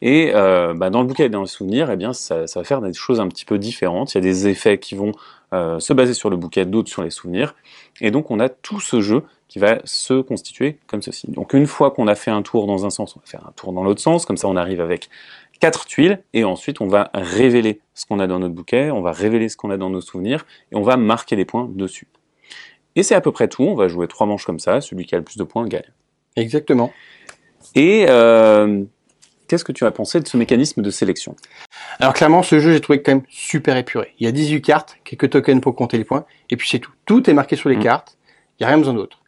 Et 0.00 0.30
bah, 0.32 0.90
dans 0.90 1.00
le 1.00 1.08
bouquet 1.08 1.24
et 1.24 1.28
dans 1.28 1.40
les 1.40 1.48
souvenirs, 1.48 1.90
eh 1.90 1.96
bien, 1.96 2.12
ça, 2.12 2.46
ça 2.46 2.60
va 2.60 2.64
faire 2.64 2.80
des 2.80 2.92
choses 2.92 3.18
un 3.18 3.26
petit 3.26 3.44
peu 3.44 3.58
différentes. 3.58 4.14
Il 4.14 4.18
y 4.18 4.18
a 4.18 4.20
des 4.20 4.46
effets 4.46 4.78
qui 4.78 4.94
vont 4.94 5.10
euh, 5.52 5.80
se 5.80 5.92
baser 5.92 6.14
sur 6.14 6.30
le 6.30 6.36
bouquet, 6.36 6.64
d'autres 6.64 6.88
sur 6.88 7.02
les 7.02 7.10
souvenirs. 7.10 7.54
Et 8.00 8.10
donc 8.10 8.30
on 8.30 8.40
a 8.40 8.48
tout 8.48 8.80
ce 8.80 9.00
jeu 9.00 9.22
qui 9.48 9.58
va 9.58 9.78
se 9.84 10.20
constituer 10.20 10.78
comme 10.86 11.02
ceci. 11.02 11.30
Donc 11.30 11.54
une 11.54 11.66
fois 11.66 11.90
qu'on 11.90 12.06
a 12.06 12.14
fait 12.14 12.30
un 12.30 12.42
tour 12.42 12.66
dans 12.66 12.84
un 12.84 12.90
sens, 12.90 13.16
on 13.16 13.20
va 13.20 13.26
faire 13.26 13.46
un 13.46 13.52
tour 13.52 13.72
dans 13.72 13.82
l'autre 13.82 14.00
sens, 14.00 14.26
comme 14.26 14.36
ça 14.36 14.48
on 14.48 14.56
arrive 14.56 14.80
avec 14.80 15.08
quatre 15.60 15.86
tuiles, 15.86 16.22
et 16.34 16.44
ensuite 16.44 16.80
on 16.80 16.86
va 16.86 17.10
révéler 17.14 17.80
ce 17.94 18.06
qu'on 18.06 18.20
a 18.20 18.26
dans 18.26 18.38
notre 18.38 18.54
bouquet, 18.54 18.90
on 18.90 19.00
va 19.00 19.12
révéler 19.12 19.48
ce 19.48 19.56
qu'on 19.56 19.70
a 19.70 19.76
dans 19.76 19.90
nos 19.90 20.00
souvenirs, 20.00 20.46
et 20.70 20.76
on 20.76 20.82
va 20.82 20.96
marquer 20.96 21.34
des 21.34 21.44
points 21.44 21.68
dessus. 21.72 22.06
Et 22.98 23.04
c'est 23.04 23.14
à 23.14 23.20
peu 23.20 23.30
près 23.30 23.46
tout. 23.46 23.62
On 23.62 23.76
va 23.76 23.86
jouer 23.86 24.08
trois 24.08 24.26
manches 24.26 24.44
comme 24.44 24.58
ça. 24.58 24.80
Celui 24.80 25.06
qui 25.06 25.14
a 25.14 25.18
le 25.18 25.24
plus 25.24 25.36
de 25.36 25.44
points 25.44 25.68
gagne. 25.68 25.92
Exactement. 26.34 26.92
Et 27.76 28.06
euh, 28.08 28.82
qu'est-ce 29.48 29.64
que 29.64 29.72
tu 29.72 29.84
as 29.84 29.90
pensé 29.90 30.20
de 30.20 30.28
ce 30.28 30.36
mécanisme 30.36 30.82
de 30.82 30.90
sélection? 30.90 31.34
Alors 31.98 32.12
clairement, 32.14 32.42
ce 32.42 32.60
jeu, 32.60 32.72
j'ai 32.72 32.80
trouvé 32.80 33.02
quand 33.02 33.12
même 33.12 33.22
super 33.28 33.76
épuré. 33.76 34.14
Il 34.20 34.24
y 34.24 34.28
a 34.28 34.32
18 34.32 34.62
cartes, 34.62 34.96
quelques 35.04 35.30
tokens 35.30 35.60
pour 35.60 35.74
compter 35.74 35.98
les 35.98 36.04
points, 36.04 36.24
et 36.50 36.56
puis 36.56 36.68
c'est 36.68 36.78
tout. 36.78 36.92
Tout 37.06 37.28
est 37.28 37.34
marqué 37.34 37.56
sur 37.56 37.68
les 37.68 37.76
Mm. 37.76 37.82
cartes. 37.82 38.18
Il 38.58 38.62
n'y 38.62 38.64
a 38.66 38.68
rien 38.68 38.78
besoin 38.78 38.94
d'autre. 38.94 39.18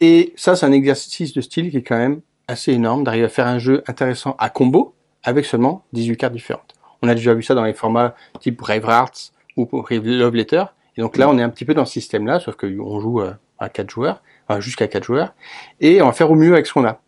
Et 0.00 0.32
ça, 0.36 0.54
c'est 0.56 0.66
un 0.66 0.72
exercice 0.72 1.32
de 1.32 1.40
style 1.40 1.70
qui 1.70 1.78
est 1.78 1.82
quand 1.82 1.96
même 1.98 2.20
assez 2.48 2.72
énorme 2.72 3.04
d'arriver 3.04 3.24
à 3.24 3.28
faire 3.28 3.46
un 3.46 3.58
jeu 3.58 3.82
intéressant 3.86 4.34
à 4.38 4.50
combo 4.50 4.94
avec 5.22 5.44
seulement 5.46 5.84
18 5.92 6.16
cartes 6.16 6.32
différentes. 6.32 6.74
On 7.02 7.08
a 7.08 7.14
déjà 7.14 7.34
vu 7.34 7.42
ça 7.42 7.54
dans 7.54 7.64
les 7.64 7.72
formats 7.72 8.14
type 8.40 8.58
Brave 8.58 8.84
Hearts 8.88 9.32
ou 9.56 9.68
Love 9.90 10.34
Letter. 10.34 10.64
Et 10.96 11.00
donc 11.00 11.16
là, 11.16 11.28
on 11.28 11.38
est 11.38 11.42
un 11.42 11.48
petit 11.48 11.64
peu 11.64 11.74
dans 11.74 11.84
ce 11.84 11.92
système-là, 11.92 12.40
sauf 12.40 12.56
qu'on 12.56 13.00
joue 13.00 13.20
euh, 13.20 13.32
à 13.58 13.68
4 13.68 13.88
joueurs, 13.90 14.22
enfin, 14.48 14.60
jusqu'à 14.60 14.88
4 14.88 15.04
joueurs, 15.04 15.34
et 15.80 16.02
on 16.02 16.06
va 16.06 16.12
faire 16.12 16.30
au 16.30 16.34
mieux 16.34 16.52
avec 16.52 16.66
ce 16.66 16.72
qu'on 16.72 16.84
a. 16.84 17.00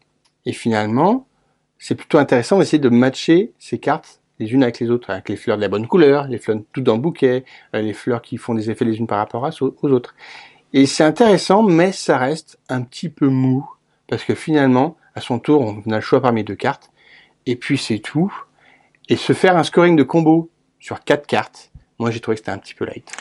Et 0.46 0.52
finalement, 0.52 1.26
c'est 1.86 1.96
plutôt 1.96 2.16
intéressant 2.16 2.58
d'essayer 2.58 2.78
de 2.78 2.88
matcher 2.88 3.52
ces 3.58 3.76
cartes 3.76 4.22
les 4.38 4.50
unes 4.54 4.62
avec 4.62 4.80
les 4.80 4.88
autres, 4.88 5.10
avec 5.10 5.28
les 5.28 5.36
fleurs 5.36 5.58
de 5.58 5.62
la 5.62 5.68
bonne 5.68 5.86
couleur, 5.86 6.26
les 6.28 6.38
fleurs 6.38 6.60
toutes 6.72 6.82
dans 6.82 6.94
le 6.94 7.00
bouquet, 7.02 7.44
euh, 7.74 7.82
les 7.82 7.92
fleurs 7.92 8.22
qui 8.22 8.38
font 8.38 8.54
des 8.54 8.70
effets 8.70 8.86
les 8.86 8.96
unes 8.96 9.06
par 9.06 9.18
rapport 9.18 9.46
aux 9.60 9.90
autres. 9.90 10.14
Et 10.72 10.86
c'est 10.86 11.04
intéressant, 11.04 11.62
mais 11.62 11.92
ça 11.92 12.16
reste 12.16 12.58
un 12.70 12.80
petit 12.80 13.10
peu 13.10 13.28
mou, 13.28 13.68
parce 14.06 14.24
que 14.24 14.34
finalement, 14.34 14.96
à 15.14 15.20
son 15.20 15.38
tour, 15.38 15.60
on 15.60 15.90
a 15.90 15.96
le 15.96 16.00
choix 16.00 16.22
parmi 16.22 16.42
deux 16.42 16.54
cartes, 16.54 16.90
et 17.44 17.54
puis 17.54 17.76
c'est 17.76 17.98
tout. 17.98 18.34
Et 19.10 19.16
se 19.16 19.34
faire 19.34 19.58
un 19.58 19.62
scoring 19.62 19.94
de 19.94 20.04
combo 20.04 20.48
sur 20.80 21.04
quatre 21.04 21.26
cartes, 21.26 21.70
moi 21.98 22.10
j'ai 22.10 22.20
trouvé 22.20 22.36
que 22.36 22.40
c'était 22.40 22.52
un 22.52 22.58
petit 22.58 22.74
peu 22.74 22.86
light. 22.86 23.12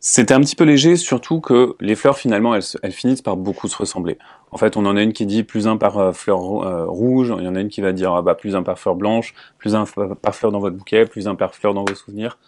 C'était 0.00 0.32
un 0.32 0.40
petit 0.40 0.54
peu 0.54 0.62
léger, 0.64 0.94
surtout 0.94 1.40
que 1.40 1.74
les 1.80 1.96
fleurs 1.96 2.16
finalement 2.16 2.54
elles, 2.54 2.62
se- 2.62 2.78
elles 2.82 2.92
finissent 2.92 3.22
par 3.22 3.36
beaucoup 3.36 3.66
se 3.66 3.76
ressembler. 3.76 4.16
En 4.52 4.56
fait, 4.56 4.76
on 4.76 4.86
en 4.86 4.96
a 4.96 5.02
une 5.02 5.12
qui 5.12 5.26
dit 5.26 5.42
plus 5.42 5.66
un 5.66 5.76
par 5.76 5.98
euh, 5.98 6.12
fleur 6.12 6.62
euh, 6.62 6.84
rouge, 6.86 7.34
il 7.36 7.44
y 7.44 7.48
en 7.48 7.56
a 7.56 7.60
une 7.60 7.68
qui 7.68 7.80
va 7.80 7.92
dire 7.92 8.14
ah 8.14 8.22
bah, 8.22 8.36
plus 8.36 8.54
un 8.54 8.62
par 8.62 8.78
fleur 8.78 8.94
blanche, 8.94 9.34
plus 9.58 9.74
un 9.74 9.84
par 10.22 10.34
fleur 10.36 10.52
dans 10.52 10.60
votre 10.60 10.76
bouquet, 10.76 11.04
plus 11.04 11.26
un 11.26 11.34
par 11.34 11.54
fleur 11.54 11.74
dans 11.74 11.84
vos 11.84 11.94
souvenirs. 11.96 12.38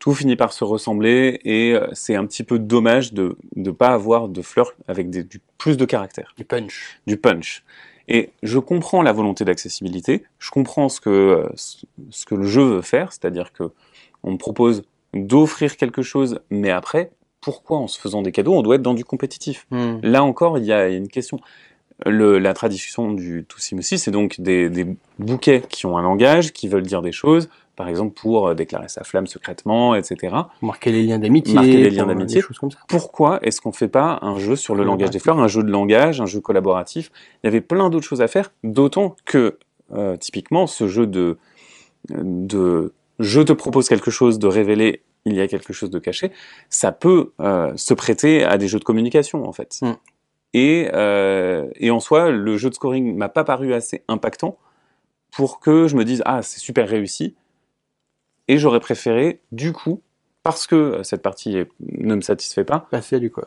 Tout 0.00 0.14
finit 0.14 0.34
par 0.34 0.52
se 0.52 0.64
ressembler 0.64 1.40
et 1.44 1.74
euh, 1.74 1.86
c'est 1.92 2.16
un 2.16 2.26
petit 2.26 2.42
peu 2.42 2.58
dommage 2.58 3.12
de 3.12 3.36
ne 3.54 3.70
pas 3.70 3.90
avoir 3.90 4.28
de 4.28 4.42
fleurs 4.42 4.72
avec 4.88 5.10
des, 5.10 5.22
du, 5.22 5.40
plus 5.58 5.76
de 5.76 5.84
caractère. 5.84 6.34
Du 6.36 6.44
punch. 6.44 7.00
du 7.06 7.16
punch. 7.16 7.62
Et 8.08 8.30
je 8.42 8.58
comprends 8.58 9.02
la 9.02 9.12
volonté 9.12 9.44
d'accessibilité, 9.44 10.24
je 10.40 10.50
comprends 10.50 10.88
ce 10.88 11.00
que, 11.00 11.48
ce 11.54 12.26
que 12.26 12.34
le 12.34 12.46
jeu 12.46 12.64
veut 12.64 12.82
faire, 12.82 13.12
c'est-à-dire 13.12 13.52
que 13.52 13.70
on 14.24 14.32
me 14.32 14.36
propose 14.36 14.82
d'offrir 15.14 15.76
quelque 15.76 16.02
chose, 16.02 16.40
mais 16.50 16.70
après, 16.70 17.10
pourquoi 17.40 17.78
en 17.78 17.86
se 17.86 17.98
faisant 17.98 18.22
des 18.22 18.32
cadeaux, 18.32 18.54
on 18.54 18.62
doit 18.62 18.76
être 18.76 18.82
dans 18.82 18.94
du 18.94 19.04
compétitif? 19.04 19.66
Hmm. 19.70 19.98
Là 20.02 20.22
encore, 20.22 20.58
il 20.58 20.64
y 20.64 20.72
a 20.72 20.88
une 20.88 21.08
question. 21.08 21.40
Le, 22.06 22.38
la 22.38 22.54
tradition 22.54 23.12
du 23.12 23.44
Toussim 23.46 23.78
aussi, 23.78 23.98
c'est 23.98 24.10
donc 24.10 24.40
des, 24.40 24.70
des 24.70 24.86
bouquets 25.18 25.62
qui 25.68 25.84
ont 25.84 25.98
un 25.98 26.02
langage, 26.02 26.52
qui 26.52 26.66
veulent 26.66 26.86
dire 26.86 27.02
des 27.02 27.12
choses, 27.12 27.50
par 27.76 27.88
exemple 27.88 28.14
pour 28.18 28.48
euh, 28.48 28.54
déclarer 28.54 28.88
sa 28.88 29.04
flamme 29.04 29.26
secrètement, 29.26 29.94
etc. 29.94 30.34
Marquer 30.62 30.92
les 30.92 31.02
liens 31.02 31.18
d'amitié. 31.18 31.54
Marquer 31.54 31.76
les 31.76 31.90
liens 31.90 32.06
d'amitié. 32.06 32.36
Des 32.36 32.46
choses 32.46 32.58
comme 32.58 32.70
ça. 32.70 32.78
Pourquoi 32.88 33.38
est-ce 33.42 33.60
qu'on 33.60 33.72
fait 33.72 33.88
pas 33.88 34.18
un 34.22 34.38
jeu 34.38 34.56
sur 34.56 34.74
le 34.74 34.84
langage 34.84 35.10
des 35.10 35.18
fleurs, 35.18 35.38
un 35.38 35.48
jeu 35.48 35.62
de 35.62 35.70
langage, 35.70 36.20
un 36.22 36.26
jeu 36.26 36.40
collaboratif? 36.40 37.10
Il 37.42 37.46
y 37.46 37.48
avait 37.48 37.60
plein 37.60 37.90
d'autres 37.90 38.06
choses 38.06 38.22
à 38.22 38.28
faire, 38.28 38.50
d'autant 38.64 39.14
que 39.26 39.58
euh, 39.92 40.16
typiquement 40.16 40.66
ce 40.66 40.88
jeu 40.88 41.06
de, 41.06 41.36
de 42.08 42.92
je 43.20 43.40
te 43.40 43.52
propose 43.52 43.88
quelque 43.88 44.10
chose 44.10 44.38
de 44.40 44.48
révéler, 44.48 45.02
il 45.26 45.34
y 45.34 45.40
a 45.40 45.46
quelque 45.46 45.72
chose 45.72 45.90
de 45.90 45.98
caché, 46.00 46.32
ça 46.68 46.90
peut 46.90 47.32
euh, 47.40 47.72
se 47.76 47.94
prêter 47.94 48.42
à 48.42 48.58
des 48.58 48.66
jeux 48.66 48.78
de 48.80 48.84
communication 48.84 49.46
en 49.46 49.52
fait. 49.52 49.78
Mm. 49.82 49.92
Et, 50.54 50.88
euh, 50.94 51.68
et 51.76 51.90
en 51.92 52.00
soi, 52.00 52.30
le 52.30 52.56
jeu 52.56 52.70
de 52.70 52.74
scoring 52.74 53.14
m'a 53.16 53.28
pas 53.28 53.44
paru 53.44 53.72
assez 53.72 54.02
impactant 54.08 54.58
pour 55.30 55.60
que 55.60 55.86
je 55.86 55.94
me 55.94 56.04
dise 56.04 56.22
ah 56.26 56.42
c'est 56.42 56.58
super 56.58 56.88
réussi. 56.88 57.36
Et 58.48 58.58
j'aurais 58.58 58.80
préféré 58.80 59.40
du 59.52 59.72
coup 59.72 60.00
parce 60.42 60.66
que 60.66 61.02
cette 61.04 61.22
partie 61.22 61.56
ne 61.80 62.14
me 62.16 62.20
satisfait 62.20 62.64
pas, 62.64 62.88
Passer 62.90 63.16
à 63.16 63.18
du 63.20 63.30
coop. 63.30 63.44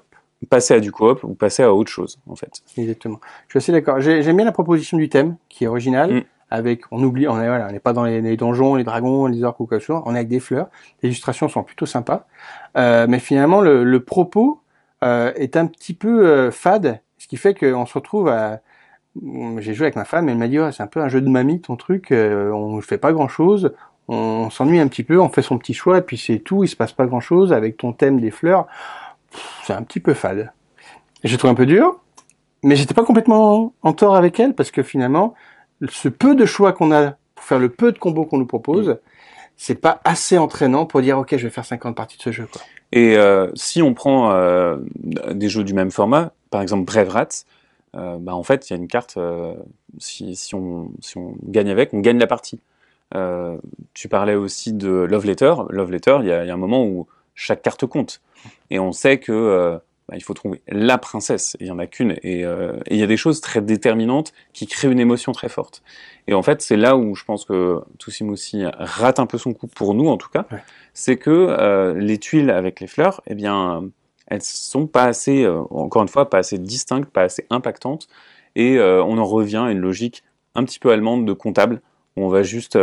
passer 0.50 0.76
à 0.76 0.80
du 0.80 0.92
coop 0.92 1.24
ou 1.24 1.34
passer 1.34 1.64
à 1.64 1.74
autre 1.74 1.92
chose 1.92 2.20
en 2.28 2.36
fait. 2.36 2.62
Exactement. 2.78 3.20
Je 3.48 3.54
suis 3.54 3.58
assez 3.58 3.72
d'accord. 3.72 4.00
J'ai- 4.00 4.22
J'aime 4.22 4.38
bien 4.38 4.46
la 4.46 4.52
proposition 4.52 4.98
du 4.98 5.10
thème, 5.10 5.36
qui 5.50 5.64
est 5.66 5.68
originale, 5.68 6.14
Mm. 6.14 6.24
Avec, 6.54 6.84
on 6.92 7.04
oublie, 7.04 7.28
on 7.28 7.42
est, 7.42 7.48
voilà, 7.48 7.68
on 7.68 7.72
n'est 7.72 7.80
pas 7.80 7.94
dans 7.94 8.04
les, 8.04 8.38
donjons, 8.38 8.76
les 8.76 8.84
dragons, 8.84 9.26
les 9.26 9.44
orques 9.44 9.60
ou 9.60 9.66
quoi 9.66 9.80
que 9.80 9.82
ce 9.82 9.88
soit, 9.88 10.04
on 10.06 10.14
est 10.14 10.20
avec 10.20 10.28
des 10.28 10.40
fleurs. 10.40 10.68
Les 11.02 11.10
illustrations 11.10 11.50
sont 11.50 11.64
plutôt 11.64 11.88
sympas. 11.88 12.28
Euh, 12.78 13.08
mais 13.10 13.18
finalement, 13.18 13.60
le, 13.60 13.84
le 13.84 14.00
propos 14.04 14.62
euh, 15.04 15.34
est 15.36 15.58
un 15.58 15.66
petit 15.66 15.96
peu 15.96 16.28
euh, 16.28 16.52
fade, 16.52 17.02
ce 17.18 17.28
qui 17.28 17.38
fait 17.38 17.56
qu'on 17.56 17.88
se 17.88 17.94
retrouve 17.96 18.30
à... 18.30 18.60
J'ai 19.58 19.74
joué 19.74 19.86
avec 19.86 19.96
ma 19.96 20.06
femme, 20.06 20.30
elle 20.30 20.38
m'a 20.38 20.48
dit, 20.48 20.60
c'est 20.72 20.84
un 20.84 20.88
peu 20.88 21.02
un 21.02 21.08
jeu 21.08 21.22
de 21.22 21.30
mamie, 21.30 21.60
ton 21.60 21.76
truc, 21.76 22.12
euh, 22.12 22.52
on 22.52 22.76
ne 22.76 22.82
fait 22.82 23.00
pas 23.00 23.14
grand-chose, 23.14 23.74
on 24.08 24.52
s'ennuie 24.52 24.80
un 24.80 24.88
petit 24.88 25.04
peu, 25.04 25.20
on 25.20 25.30
fait 25.30 25.42
son 25.42 25.58
petit 25.58 25.74
choix, 25.74 25.98
et 25.98 26.02
puis 26.02 26.20
c'est 26.20 26.38
tout, 26.38 26.64
il 26.64 26.68
se 26.68 26.76
passe 26.76 26.94
pas 26.94 27.08
grand-chose, 27.08 27.52
avec 27.52 27.78
ton 27.78 27.94
thème 27.94 28.20
des 28.20 28.32
fleurs, 28.32 28.68
c'est 29.64 29.74
un 29.74 29.82
petit 29.82 30.00
peu 30.00 30.14
fade. 30.14 30.52
J'ai 31.24 31.38
trouvé 31.38 31.52
un 31.52 31.56
peu 31.56 31.66
dur, 31.66 32.00
mais 32.62 32.76
j'étais 32.76 32.94
pas 32.94 33.04
complètement 33.04 33.74
en 33.82 33.94
tort 33.94 34.16
avec 34.16 34.40
elle 34.40 34.54
parce 34.54 34.70
que 34.70 34.84
finalement, 34.84 35.34
ce 35.90 36.10
peu 36.10 36.36
de 36.36 36.46
choix 36.46 36.74
qu'on 36.74 36.92
a 36.92 37.16
pour 37.36 37.46
faire 37.46 37.60
le 37.60 37.70
peu 37.70 37.92
de 37.92 37.98
combos 37.98 38.26
qu'on 38.26 38.38
nous 38.38 38.46
propose, 38.46 38.98
c'est 39.56 39.76
pas 39.76 40.02
assez 40.04 40.38
entraînant 40.38 40.86
pour 40.86 41.02
dire 41.02 41.18
ok, 41.18 41.36
je 41.38 41.44
vais 41.44 41.50
faire 41.50 41.66
50 41.66 41.96
parties 41.96 42.18
de 42.18 42.24
ce 42.24 42.32
jeu. 42.32 42.48
Et 42.92 43.18
euh, 43.18 43.50
si 43.56 43.82
on 43.82 43.94
prend 43.94 44.32
euh, 44.32 44.78
des 44.96 45.50
jeux 45.50 45.64
du 45.64 45.74
même 45.74 45.92
format, 45.92 46.32
par 46.52 46.62
exemple 46.62 46.86
Brave 46.86 47.10
Rats, 47.10 47.46
euh, 47.96 48.18
bah, 48.20 48.36
en 48.36 48.44
fait, 48.44 48.70
il 48.70 48.74
y 48.74 48.76
a 48.76 48.78
une 48.78 48.88
carte, 48.88 49.18
si, 50.00 50.36
si, 50.36 50.56
on, 50.56 50.92
si 51.00 51.18
on 51.18 51.36
gagne 51.44 51.70
avec, 51.70 51.94
on 51.94 52.00
gagne 52.00 52.20
la 52.20 52.28
partie. 52.28 52.60
Tu 53.94 54.10
parlais 54.10 54.36
aussi 54.36 54.74
de 54.74 54.90
Love 54.90 55.26
Letter. 55.26 55.54
Love 55.70 55.92
Letter, 55.92 56.18
il 56.22 56.28
y, 56.28 56.32
a, 56.32 56.42
un 56.52 56.58
moment 56.58 56.84
où 56.84 57.08
chaque 57.36 57.62
carte 57.62 57.86
compte. 57.86 58.22
Et 58.72 58.80
on 58.80 58.92
sait 58.92 59.20
que 59.20 59.80
bah, 60.10 60.16
il 60.18 60.24
faut 60.24 60.34
trouver 60.34 60.62
la 60.68 60.98
princesse. 60.98 61.56
Il 61.60 61.68
y 61.68 61.72
en 61.72 61.80
a 61.80 61.88
qu'une. 61.88 62.18
Et 62.24 62.46
euh, 62.46 62.78
et 62.88 62.96
il 62.96 63.00
y 63.00 63.04
a 63.04 63.08
des 63.08 63.18
choses 63.18 63.40
très 63.42 63.62
déterminantes 63.62 64.34
qui 64.52 64.68
créent 64.68 64.92
une 64.92 65.00
émotion 65.00 65.32
très 65.32 65.50
forte. 65.50 65.82
Et 66.28 66.34
en 66.34 66.44
fait, 66.44 66.62
c'est 66.62 66.76
là 66.76 66.98
où 66.98 67.16
je 67.16 67.24
pense 67.24 67.46
que 67.46 67.80
Toussim 68.00 68.30
aussi 68.30 68.64
rate 68.78 69.20
un 69.20 69.26
peu 69.26 69.38
son 69.38 69.54
coup, 69.54 69.68
pour 69.68 69.94
nous 69.94 70.08
en 70.08 70.18
tout 70.18 70.30
cas. 70.30 70.46
Ouais. 70.52 70.64
C'est 70.94 71.18
que 71.18 71.30
euh, 71.32 71.94
les 71.94 72.18
tuiles 72.18 72.50
avec 72.50 72.80
les 72.82 72.88
fleurs, 72.88 73.22
eh 73.28 73.36
bien, 73.36 73.84
elles 74.28 74.42
sont 74.42 74.88
pas 74.88 75.06
assez, 75.06 75.44
euh, 75.44 75.62
encore 75.70 76.02
une 76.02 76.10
fois, 76.10 76.30
pas 76.30 76.40
assez 76.40 76.58
distinctes, 76.58 77.10
pas 77.10 77.24
assez 77.24 77.46
impactantes. 77.50 78.08
Et 78.56 78.80
on 78.80 79.18
en 79.18 79.26
revient 79.26 79.64
à 79.66 79.72
une 79.72 79.80
logique 79.80 80.24
un 80.54 80.64
petit 80.64 80.78
peu 80.78 80.92
allemande 80.92 81.26
de 81.26 81.34
comptable, 81.34 81.82
où 82.16 82.24
on 82.24 82.28
va 82.28 82.44
juste 82.44 82.78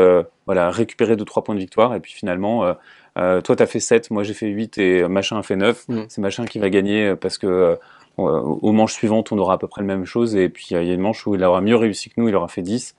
voilà, 0.44 0.68
récupérer 0.68 1.14
2-3 1.14 1.44
points 1.44 1.54
de 1.54 1.60
victoire, 1.60 1.94
et 1.94 2.00
puis 2.00 2.12
finalement, 2.12 2.74
euh, 3.18 3.40
toi, 3.40 3.56
tu 3.56 3.62
as 3.62 3.66
fait 3.66 3.80
7, 3.80 4.10
moi 4.10 4.22
j'ai 4.22 4.34
fait 4.34 4.48
8, 4.48 4.78
et 4.78 5.08
machin 5.08 5.38
a 5.38 5.42
fait 5.42 5.56
9. 5.56 5.84
Mm. 5.88 6.00
C'est 6.08 6.20
machin 6.20 6.44
qui 6.46 6.58
va 6.58 6.70
gagner, 6.70 7.14
parce 7.16 7.38
que 7.38 7.46
euh, 7.46 7.76
aux 8.18 8.72
manches 8.72 8.92
suivantes, 8.94 9.32
on 9.32 9.38
aura 9.38 9.54
à 9.54 9.58
peu 9.58 9.66
près 9.66 9.80
la 9.82 9.86
même 9.86 10.04
chose, 10.04 10.36
et 10.36 10.48
puis 10.48 10.68
euh, 10.72 10.82
il 10.82 10.88
y 10.88 10.90
a 10.90 10.94
une 10.94 11.00
manche 11.00 11.26
où 11.26 11.34
il 11.34 11.42
aura 11.44 11.60
mieux 11.60 11.76
réussi 11.76 12.10
que 12.10 12.14
nous, 12.20 12.28
il 12.28 12.34
aura 12.36 12.48
fait 12.48 12.62
10. 12.62 12.94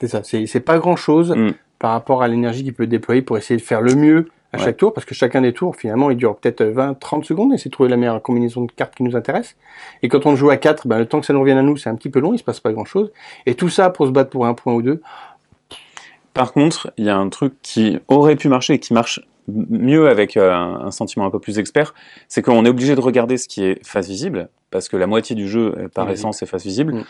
C'est 0.00 0.08
ça, 0.08 0.20
c'est 0.22 0.60
pas 0.60 0.78
grand 0.78 0.96
chose 0.96 1.34
Mm. 1.34 1.52
par 1.78 1.92
rapport 1.92 2.22
à 2.22 2.28
l'énergie 2.28 2.62
qu'il 2.62 2.74
peut 2.74 2.86
déployer 2.86 3.22
pour 3.22 3.38
essayer 3.38 3.58
de 3.58 3.64
faire 3.64 3.80
le 3.80 3.94
mieux 3.94 4.28
à 4.52 4.58
Ouais. 4.58 4.64
chaque 4.64 4.76
tour, 4.76 4.92
parce 4.92 5.04
que 5.04 5.14
chacun 5.14 5.40
des 5.42 5.52
tours, 5.52 5.74
finalement, 5.76 6.10
il 6.10 6.16
dure 6.16 6.36
peut-être 6.36 6.62
20-30 6.64 7.24
secondes, 7.24 7.52
et 7.52 7.58
c'est 7.58 7.68
trouver 7.70 7.88
la 7.88 7.96
meilleure 7.96 8.22
combinaison 8.22 8.64
de 8.64 8.70
cartes 8.72 8.94
qui 8.94 9.02
nous 9.02 9.16
intéresse. 9.16 9.56
Et 10.02 10.08
quand 10.08 10.24
on 10.26 10.36
joue 10.36 10.50
à 10.50 10.56
4, 10.56 10.86
ben, 10.86 10.98
le 10.98 11.06
temps 11.06 11.20
que 11.20 11.26
ça 11.26 11.32
nous 11.32 11.40
revienne 11.40 11.58
à 11.58 11.62
nous, 11.62 11.76
c'est 11.76 11.90
un 11.90 11.94
petit 11.96 12.10
peu 12.10 12.20
long, 12.20 12.32
il 12.32 12.38
se 12.38 12.44
passe 12.44 12.60
pas 12.60 12.72
grand 12.72 12.84
chose. 12.84 13.10
Et 13.46 13.54
tout 13.54 13.68
ça 13.68 13.90
pour 13.90 14.06
se 14.06 14.12
battre 14.12 14.30
pour 14.30 14.46
un 14.46 14.54
point 14.54 14.72
ou 14.74 14.82
deux, 14.82 15.02
Par 16.36 16.52
contre, 16.52 16.92
il 16.98 17.06
y 17.06 17.08
a 17.08 17.16
un 17.16 17.30
truc 17.30 17.54
qui 17.62 17.98
aurait 18.08 18.36
pu 18.36 18.50
marcher 18.50 18.74
et 18.74 18.78
qui 18.78 18.92
marche 18.92 19.22
mieux 19.48 20.08
avec 20.08 20.36
euh, 20.36 20.52
un, 20.52 20.90
sentiment 20.90 21.24
un 21.24 21.30
peu 21.30 21.38
plus 21.38 21.58
expert, 21.58 21.94
c'est 22.28 22.42
qu'on 22.42 22.66
est 22.66 22.68
obligé 22.68 22.94
de 22.94 23.00
regarder 23.00 23.38
ce 23.38 23.48
qui 23.48 23.64
est 23.64 23.82
face 23.86 24.06
visible, 24.06 24.50
parce 24.70 24.90
que 24.90 24.98
la 24.98 25.06
moitié 25.06 25.34
du 25.34 25.48
jeu, 25.48 25.74
euh, 25.78 25.88
par 25.88 26.10
essence, 26.10 26.42
est 26.42 26.46
face 26.46 26.64
visible. 26.64 27.04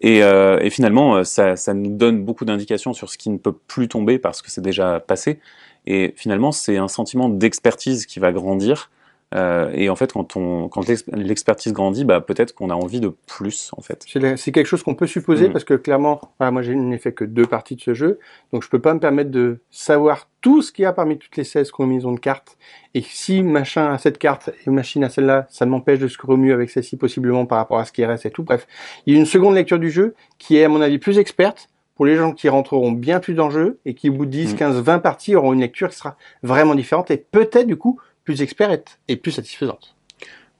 Et, 0.00 0.22
euh, 0.22 0.60
et 0.60 0.70
finalement, 0.70 1.24
ça, 1.24 1.56
ça 1.56 1.74
nous 1.74 1.96
donne 1.96 2.22
beaucoup 2.22 2.44
d'indications 2.44 2.92
sur 2.92 3.10
ce 3.10 3.18
qui 3.18 3.30
ne 3.30 3.38
peut 3.38 3.52
plus 3.52 3.88
tomber 3.88 4.20
parce 4.20 4.42
que 4.42 4.50
c'est 4.50 4.60
déjà 4.60 5.00
passé. 5.00 5.40
Et 5.86 6.14
finalement, 6.16 6.52
c'est 6.52 6.76
un 6.76 6.88
sentiment 6.88 7.28
d'expertise 7.28 8.06
qui 8.06 8.20
va 8.20 8.30
grandir. 8.30 8.90
Euh, 9.34 9.70
et 9.74 9.90
en 9.90 9.96
fait, 9.96 10.12
quand, 10.14 10.36
on, 10.36 10.68
quand 10.68 10.88
l'ex- 10.88 11.04
l'expertise 11.12 11.74
grandit, 11.74 12.06
bah, 12.06 12.20
peut-être 12.22 12.54
qu'on 12.54 12.70
a 12.70 12.74
envie 12.74 13.00
de 13.00 13.12
plus, 13.26 13.70
en 13.76 13.82
fait. 13.82 14.06
C'est 14.36 14.52
quelque 14.52 14.66
chose 14.66 14.82
qu'on 14.82 14.94
peut 14.94 15.06
supposer 15.06 15.48
Mm. 15.48 15.52
parce 15.52 15.64
que 15.64 15.74
clairement, 15.74 16.20
voilà, 16.38 16.50
moi 16.50 16.62
je 16.62 16.72
n'ai 16.72 16.96
fait 16.96 17.12
que 17.12 17.24
deux 17.24 17.44
parties 17.44 17.76
de 17.76 17.82
ce 17.82 17.92
jeu, 17.92 18.18
donc 18.54 18.62
je 18.62 18.70
peux 18.70 18.78
pas 18.78 18.94
me 18.94 19.00
permettre 19.00 19.30
de 19.30 19.58
savoir 19.70 20.28
tout 20.40 20.62
ce 20.62 20.72
qu'il 20.72 20.84
y 20.84 20.86
a 20.86 20.92
parmi 20.94 21.18
toutes 21.18 21.36
les 21.36 21.44
16 21.44 21.70
combinaisons 21.72 22.12
de 22.12 22.20
cartes. 22.20 22.56
Et 22.94 23.02
si 23.02 23.42
machin 23.42 23.92
a 23.92 23.98
cette 23.98 24.16
carte 24.18 24.48
et 24.66 24.70
machine 24.70 25.04
a 25.04 25.10
celle-là, 25.10 25.46
ça 25.50 25.66
m'empêche 25.66 25.98
de 25.98 26.08
au 26.26 26.36
mieux 26.38 26.54
avec 26.54 26.70
celle-ci 26.70 26.96
possiblement 26.96 27.44
par 27.44 27.58
rapport 27.58 27.78
à 27.78 27.84
ce 27.84 27.92
qui 27.92 28.04
reste 28.04 28.24
et 28.24 28.30
tout. 28.30 28.44
Bref, 28.44 28.66
il 29.06 29.12
y 29.12 29.16
a 29.16 29.20
une 29.20 29.26
seconde 29.26 29.54
lecture 29.54 29.78
du 29.78 29.90
jeu 29.90 30.14
qui 30.38 30.56
est 30.56 30.64
à 30.64 30.68
mon 30.68 30.80
avis 30.80 30.98
plus 30.98 31.18
experte 31.18 31.68
pour 31.96 32.06
les 32.06 32.16
gens 32.16 32.32
qui 32.32 32.48
rentreront 32.48 32.92
bien 32.92 33.18
plus 33.20 33.34
dans 33.34 33.48
le 33.48 33.52
jeu 33.52 33.78
et 33.84 33.94
qui 33.94 34.08
au 34.08 34.12
bout 34.12 34.24
de 34.24 34.30
10, 34.30 34.54
Mm. 34.54 34.56
15, 34.56 34.80
20 34.80 34.98
parties 35.00 35.34
auront 35.34 35.52
une 35.52 35.60
lecture 35.60 35.90
qui 35.90 35.96
sera 35.96 36.16
vraiment 36.42 36.74
différente 36.76 37.10
et 37.10 37.16
peut-être 37.18 37.66
du 37.66 37.76
coup 37.76 38.00
plus 38.28 38.42
experte 38.42 38.98
et 39.08 39.16
plus 39.16 39.32
satisfaisante. 39.32 39.94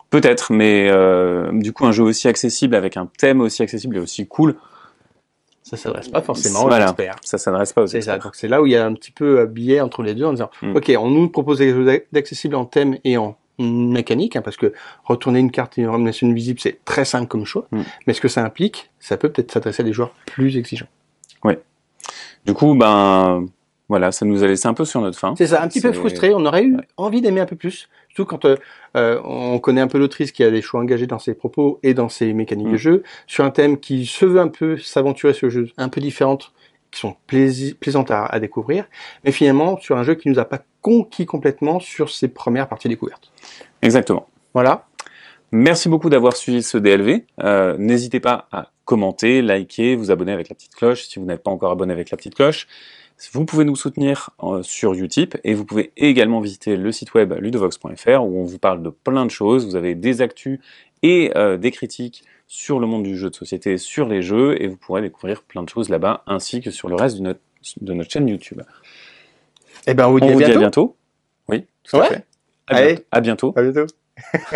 Peut-être, 0.08 0.54
mais 0.54 0.88
euh, 0.90 1.50
du 1.52 1.74
coup, 1.74 1.84
un 1.84 1.92
jeu 1.92 2.02
aussi 2.02 2.26
accessible 2.26 2.74
avec 2.74 2.96
un 2.96 3.10
thème 3.18 3.42
aussi 3.42 3.62
accessible 3.62 3.98
et 3.98 4.00
aussi 4.00 4.26
cool, 4.26 4.56
Ça 5.62 5.76
s'adresse 5.76 6.08
pas 6.08 6.22
forcément 6.22 6.60
aux 6.64 6.68
Voilà. 6.68 6.86
experts. 6.86 7.16
ça 7.22 7.36
s'adresse 7.36 7.74
pas 7.74 7.82
aux 7.82 7.86
experts. 7.86 8.30
C'est 8.32 8.48
là 8.48 8.62
où 8.62 8.66
il 8.66 8.72
y 8.72 8.76
a 8.76 8.86
un 8.86 8.94
petit 8.94 9.10
peu 9.10 9.40
euh, 9.40 9.44
biais 9.46 9.82
entre 9.82 10.02
les 10.02 10.14
deux 10.14 10.24
en 10.24 10.32
disant, 10.32 10.50
Mm. 10.62 10.76
ok, 10.76 10.92
on 10.98 11.10
nous 11.10 11.28
propose 11.28 11.58
des 11.58 11.72
choses 11.72 11.86
d'accessible 12.10 12.54
en 12.54 12.64
thème 12.64 12.96
et 13.04 13.18
en 13.18 13.36
mécanique, 13.58 14.34
hein, 14.36 14.40
parce 14.42 14.56
que 14.56 14.72
retourner 15.04 15.40
une 15.40 15.50
carte 15.50 15.76
et 15.76 15.82
une 15.82 15.88
ramenation 15.90 16.32
visible, 16.32 16.58
c'est 16.60 16.82
très 16.86 17.04
simple 17.04 17.26
comme 17.28 17.44
choix. 17.44 17.66
Mm. 17.72 17.82
Mais 18.06 18.14
ce 18.14 18.22
que 18.22 18.28
ça 18.28 18.42
implique, 18.42 18.90
ça 18.98 19.18
peut 19.18 19.28
peut-être 19.28 19.52
s'adresser 19.52 19.82
à 19.82 19.84
des 19.84 19.92
joueurs 19.92 20.12
plus 20.24 20.56
exigeants. 20.56 20.88
Du 22.46 22.54
coup, 22.54 22.74
ben 22.74 23.44
voilà, 23.88 24.12
ça 24.12 24.26
nous 24.26 24.42
a 24.44 24.46
laissé 24.46 24.68
un 24.68 24.74
peu 24.74 24.84
sur 24.84 25.00
notre 25.00 25.18
faim. 25.18 25.34
C'est 25.38 25.46
ça, 25.48 25.62
un 25.62 25.68
petit 25.68 25.80
peu 25.80 25.92
frustré. 25.92 26.32
On 26.34 26.44
aurait 26.44 26.64
eu 26.64 26.76
Ouais. 26.76 26.82
envie 26.96 27.20
d'aimer 27.20 27.40
un 27.40 27.46
peu 27.46 27.56
plus. 27.56 27.88
Surtout 28.08 28.24
quand 28.26 28.44
euh, 28.44 28.56
euh, 28.96 29.20
on 29.24 29.58
connaît 29.58 29.80
un 29.80 29.86
peu 29.88 29.98
l'autrice 29.98 30.32
qui 30.32 30.42
a 30.44 30.50
des 30.50 30.60
choix 30.62 30.80
engagés 30.80 31.06
dans 31.06 31.18
ses 31.18 31.34
propos 31.34 31.78
et 31.82 31.94
dans 31.94 32.08
ses 32.08 32.32
mécaniques 32.32 32.68
Mm. 32.68 32.72
de 32.72 32.76
jeu, 32.76 33.02
sur 33.26 33.44
un 33.44 33.50
thème 33.50 33.78
qui 33.78 34.06
se 34.06 34.24
veut 34.26 34.40
un 34.40 34.48
peu 34.48 34.76
s'aventurer 34.76 35.32
sur 35.32 35.46
le 35.46 35.50
jeu, 35.50 35.68
un 35.78 35.88
peu 35.88 36.00
différente, 36.00 36.52
qui 36.90 37.00
sont 37.00 37.16
plaisantes 37.26 38.10
à, 38.10 38.24
à 38.24 38.40
découvrir, 38.40 38.86
mais 39.24 39.30
finalement 39.32 39.78
sur 39.78 39.96
un 39.98 40.02
jeu 40.04 40.14
qui 40.14 40.28
nous 40.30 40.38
a 40.38 40.44
pas 40.46 40.60
conquis 40.80 41.26
complètement 41.26 41.80
sur 41.80 42.08
ses 42.10 42.28
premières 42.28 42.66
parties 42.68 42.88
découvertes. 42.88 43.30
Exactement. 43.82 44.26
Voilà. 44.54 44.86
Merci 45.52 45.88
beaucoup 45.88 46.10
d'avoir 46.10 46.34
suivi 46.36 46.62
ce 46.62 46.76
DLV. 46.78 47.24
Euh, 47.42 47.76
N'hésitez 47.78 48.20
pas 48.20 48.48
à 48.52 48.70
commenter, 48.84 49.42
liker, 49.42 49.96
vous 49.96 50.10
abonner 50.10 50.32
avec 50.32 50.48
la 50.48 50.54
petite 50.54 50.74
cloche 50.74 51.04
si 51.08 51.18
vous 51.18 51.26
n'êtes 51.26 51.42
pas 51.42 51.50
encore 51.50 51.70
abonné 51.72 51.92
avec 51.92 52.10
la 52.10 52.16
petite 52.16 52.34
cloche. 52.34 52.66
Vous 53.32 53.44
pouvez 53.44 53.64
nous 53.64 53.76
soutenir 53.76 54.30
euh, 54.42 54.62
sur 54.62 54.92
Utip 54.94 55.36
et 55.44 55.54
vous 55.54 55.64
pouvez 55.64 55.92
également 55.96 56.40
visiter 56.40 56.76
le 56.76 56.92
site 56.92 57.14
web 57.14 57.32
ludovox.fr 57.32 58.20
où 58.22 58.40
on 58.40 58.44
vous 58.44 58.58
parle 58.58 58.82
de 58.82 58.90
plein 58.90 59.24
de 59.26 59.30
choses. 59.30 59.66
Vous 59.66 59.76
avez 59.76 59.94
des 59.94 60.22
actus 60.22 60.60
et 61.02 61.32
euh, 61.36 61.56
des 61.56 61.70
critiques 61.70 62.24
sur 62.46 62.78
le 62.80 62.86
monde 62.86 63.02
du 63.02 63.16
jeu 63.16 63.28
de 63.30 63.34
société, 63.34 63.76
sur 63.76 64.08
les 64.08 64.22
jeux 64.22 64.60
et 64.62 64.66
vous 64.68 64.76
pourrez 64.76 65.02
découvrir 65.02 65.42
plein 65.42 65.62
de 65.62 65.68
choses 65.68 65.88
là-bas 65.88 66.22
ainsi 66.26 66.60
que 66.60 66.70
sur 66.70 66.88
le 66.88 66.94
reste 66.94 67.16
de 67.18 67.22
notre, 67.22 67.40
de 67.80 67.92
notre 67.92 68.10
chaîne 68.10 68.28
YouTube. 68.28 68.62
Eh 69.86 69.94
ben, 69.94 70.06
on 70.06 70.12
vous 70.12 70.20
dit 70.20 70.26
on 70.26 70.30
à 70.30 70.32
vous 70.34 70.38
dit 70.42 70.52
à 70.52 70.56
bientôt. 70.56 70.96
Oui, 71.48 71.64
tout 71.82 71.96
à 71.96 72.00
Ouais. 72.00 72.08
fait. 72.08 72.24
À 72.68 72.76
Allez. 72.76 72.94
bientôt. 72.94 73.04
À 73.12 73.20
bientôt. 73.20 73.52
À 73.56 73.62
bientôt. 73.62 73.86